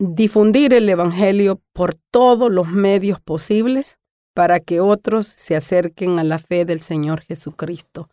difundir 0.00 0.74
el 0.74 0.88
Evangelio 0.88 1.60
por 1.72 1.94
todos 1.94 2.50
los 2.50 2.66
medios 2.66 3.20
posibles 3.20 4.00
para 4.34 4.58
que 4.58 4.80
otros 4.80 5.28
se 5.28 5.54
acerquen 5.54 6.18
a 6.18 6.24
la 6.24 6.40
fe 6.40 6.64
del 6.64 6.80
Señor 6.80 7.20
Jesucristo. 7.20 8.08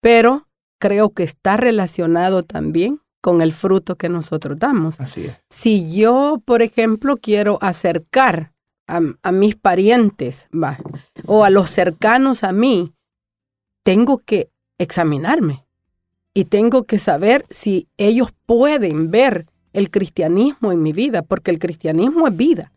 Pero 0.00 0.48
creo 0.80 1.10
que 1.10 1.24
está 1.24 1.58
relacionado 1.58 2.42
también 2.42 3.02
con 3.20 3.42
el 3.42 3.52
fruto 3.52 3.96
que 3.96 4.08
nosotros 4.08 4.58
damos. 4.58 4.98
Así 4.98 5.26
es. 5.26 5.36
Si 5.50 5.94
yo, 5.94 6.40
por 6.42 6.62
ejemplo, 6.62 7.18
quiero 7.18 7.58
acercar 7.60 8.54
a, 8.86 9.32
mis 9.32 9.56
parientes 9.56 10.48
va, 10.52 10.78
o 11.26 11.44
a 11.44 11.50
los 11.50 11.70
cercanos 11.70 12.44
a 12.44 12.52
mí, 12.52 12.92
tengo 13.82 14.18
que 14.18 14.50
examinarme 14.78 15.66
y 16.34 16.44
tengo 16.44 16.84
que 16.84 16.98
saber 16.98 17.44
si 17.50 17.88
ellos 17.96 18.28
pueden 18.46 19.10
ver 19.10 19.46
el 19.72 19.90
cristianismo 19.90 20.72
en 20.72 20.82
mi 20.82 20.92
vida, 20.92 21.22
porque 21.22 21.50
el 21.50 21.58
cristianismo 21.58 22.26
es 22.28 22.36
vida. 22.36 22.72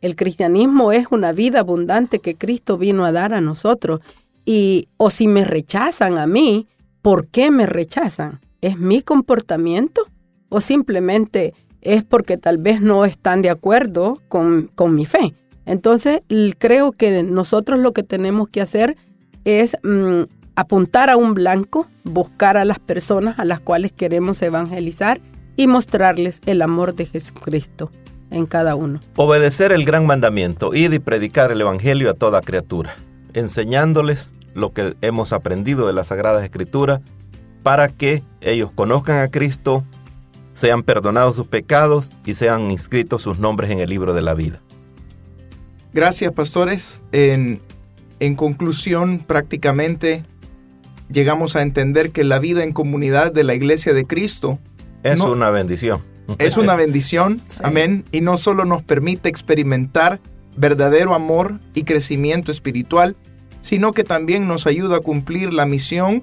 El 0.00 0.16
cristianismo 0.16 0.92
es 0.92 1.06
una 1.10 1.32
vida 1.32 1.60
abundante 1.60 2.18
que 2.18 2.34
Cristo 2.34 2.76
vino 2.76 3.04
a 3.04 3.12
dar 3.12 3.32
a 3.32 3.40
nosotros. 3.40 4.00
Y 4.44 4.88
o 4.96 5.10
si 5.10 5.28
me 5.28 5.44
rechazan 5.44 6.18
a 6.18 6.26
mí, 6.26 6.66
¿por 7.00 7.28
qué 7.28 7.50
me 7.50 7.66
rechazan? 7.66 8.40
¿Es 8.60 8.78
mi 8.78 9.02
comportamiento 9.02 10.02
o 10.48 10.60
simplemente 10.60 11.54
es 11.80 12.04
porque 12.04 12.36
tal 12.36 12.58
vez 12.58 12.80
no 12.80 13.04
están 13.04 13.42
de 13.42 13.50
acuerdo 13.50 14.20
con, 14.28 14.68
con 14.74 14.94
mi 14.94 15.06
fe? 15.06 15.34
Entonces, 15.66 16.20
creo 16.58 16.92
que 16.92 17.22
nosotros 17.22 17.78
lo 17.78 17.92
que 17.92 18.02
tenemos 18.02 18.48
que 18.48 18.60
hacer 18.60 18.96
es 19.44 19.76
mm, 19.82 20.22
apuntar 20.56 21.10
a 21.10 21.16
un 21.16 21.34
blanco, 21.34 21.86
buscar 22.04 22.56
a 22.56 22.64
las 22.64 22.78
personas 22.78 23.38
a 23.38 23.44
las 23.44 23.60
cuales 23.60 23.92
queremos 23.92 24.42
evangelizar 24.42 25.20
y 25.56 25.66
mostrarles 25.66 26.40
el 26.46 26.62
amor 26.62 26.94
de 26.94 27.06
Jesucristo 27.06 27.90
en 28.30 28.46
cada 28.46 28.74
uno. 28.74 29.00
Obedecer 29.16 29.72
el 29.72 29.84
gran 29.84 30.06
mandamiento, 30.06 30.74
ir 30.74 30.92
y 30.92 30.98
predicar 30.98 31.52
el 31.52 31.60
Evangelio 31.60 32.10
a 32.10 32.14
toda 32.14 32.40
criatura, 32.40 32.96
enseñándoles 33.34 34.34
lo 34.54 34.72
que 34.72 34.96
hemos 35.02 35.32
aprendido 35.32 35.86
de 35.86 35.92
la 35.92 36.04
Sagrada 36.04 36.44
Escritura 36.44 37.00
para 37.62 37.88
que 37.88 38.22
ellos 38.40 38.70
conozcan 38.74 39.18
a 39.18 39.30
Cristo, 39.30 39.84
sean 40.52 40.82
perdonados 40.82 41.36
sus 41.36 41.46
pecados 41.46 42.10
y 42.26 42.34
sean 42.34 42.70
inscritos 42.70 43.22
sus 43.22 43.38
nombres 43.38 43.70
en 43.70 43.80
el 43.80 43.88
libro 43.88 44.14
de 44.14 44.22
la 44.22 44.34
vida. 44.34 44.60
Gracias, 45.94 46.32
pastores. 46.32 47.02
En, 47.12 47.60
en 48.20 48.34
conclusión, 48.34 49.18
prácticamente 49.18 50.24
llegamos 51.10 51.56
a 51.56 51.62
entender 51.62 52.10
que 52.10 52.24
la 52.24 52.38
vida 52.38 52.64
en 52.64 52.72
comunidad 52.72 53.32
de 53.32 53.44
la 53.44 53.54
Iglesia 53.54 53.92
de 53.92 54.06
Cristo 54.06 54.58
es 55.02 55.20
una 55.20 55.50
bendición. 55.50 56.00
Es 56.38 56.56
una 56.56 56.74
bendición, 56.76 57.40
amén, 57.62 58.04
y 58.12 58.20
no 58.20 58.36
solo 58.36 58.64
nos 58.64 58.82
permite 58.82 59.28
experimentar 59.28 60.20
verdadero 60.56 61.14
amor 61.14 61.60
y 61.74 61.82
crecimiento 61.82 62.52
espiritual, 62.52 63.16
sino 63.60 63.92
que 63.92 64.04
también 64.04 64.46
nos 64.48 64.66
ayuda 64.66 64.98
a 64.98 65.00
cumplir 65.00 65.52
la 65.52 65.66
misión 65.66 66.22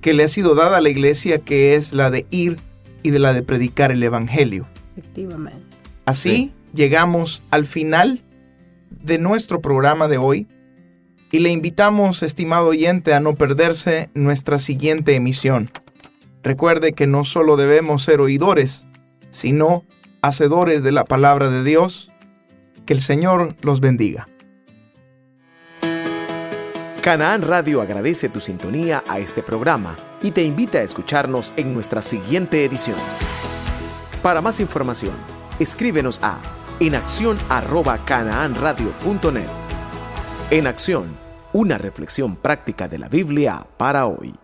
que 0.00 0.14
le 0.14 0.24
ha 0.24 0.28
sido 0.28 0.54
dada 0.54 0.78
a 0.78 0.80
la 0.80 0.90
iglesia, 0.90 1.38
que 1.38 1.74
es 1.74 1.92
la 1.92 2.10
de 2.10 2.26
ir 2.30 2.56
y 3.02 3.10
de 3.10 3.18
la 3.18 3.32
de 3.32 3.42
predicar 3.42 3.90
el 3.92 4.02
Evangelio. 4.02 4.66
Efectivamente. 4.96 5.62
Así 6.04 6.52
llegamos 6.72 7.42
al 7.50 7.66
final 7.66 8.22
de 9.08 9.18
nuestro 9.18 9.60
programa 9.60 10.06
de 10.06 10.18
hoy 10.18 10.46
y 11.32 11.40
le 11.40 11.50
invitamos, 11.50 12.22
estimado 12.22 12.68
oyente, 12.68 13.12
a 13.12 13.20
no 13.20 13.34
perderse 13.34 14.10
nuestra 14.14 14.58
siguiente 14.58 15.14
emisión. 15.14 15.70
Recuerde 16.42 16.92
que 16.92 17.06
no 17.06 17.24
solo 17.24 17.56
debemos 17.56 18.04
ser 18.04 18.20
oidores, 18.20 18.84
sino 19.30 19.84
hacedores 20.22 20.82
de 20.82 20.92
la 20.92 21.04
palabra 21.04 21.50
de 21.50 21.64
Dios. 21.64 22.10
Que 22.86 22.94
el 22.94 23.00
Señor 23.00 23.54
los 23.60 23.80
bendiga. 23.80 24.26
Canaán 27.02 27.42
Radio 27.42 27.82
agradece 27.82 28.28
tu 28.28 28.40
sintonía 28.40 29.04
a 29.08 29.18
este 29.18 29.42
programa 29.42 29.96
y 30.22 30.30
te 30.30 30.42
invita 30.42 30.78
a 30.78 30.82
escucharnos 30.82 31.52
en 31.56 31.74
nuestra 31.74 32.00
siguiente 32.00 32.64
edición. 32.64 32.96
Para 34.22 34.40
más 34.40 34.58
información, 34.60 35.14
escríbenos 35.58 36.18
a 36.22 36.38
en 36.80 36.94
acción 36.94 37.38
arroba 37.48 37.98
canaanradio.net. 38.04 39.48
En 40.50 40.66
acción, 40.66 41.16
una 41.52 41.78
reflexión 41.78 42.36
práctica 42.36 42.88
de 42.88 42.98
la 42.98 43.08
Biblia 43.08 43.66
para 43.76 44.06
hoy. 44.06 44.34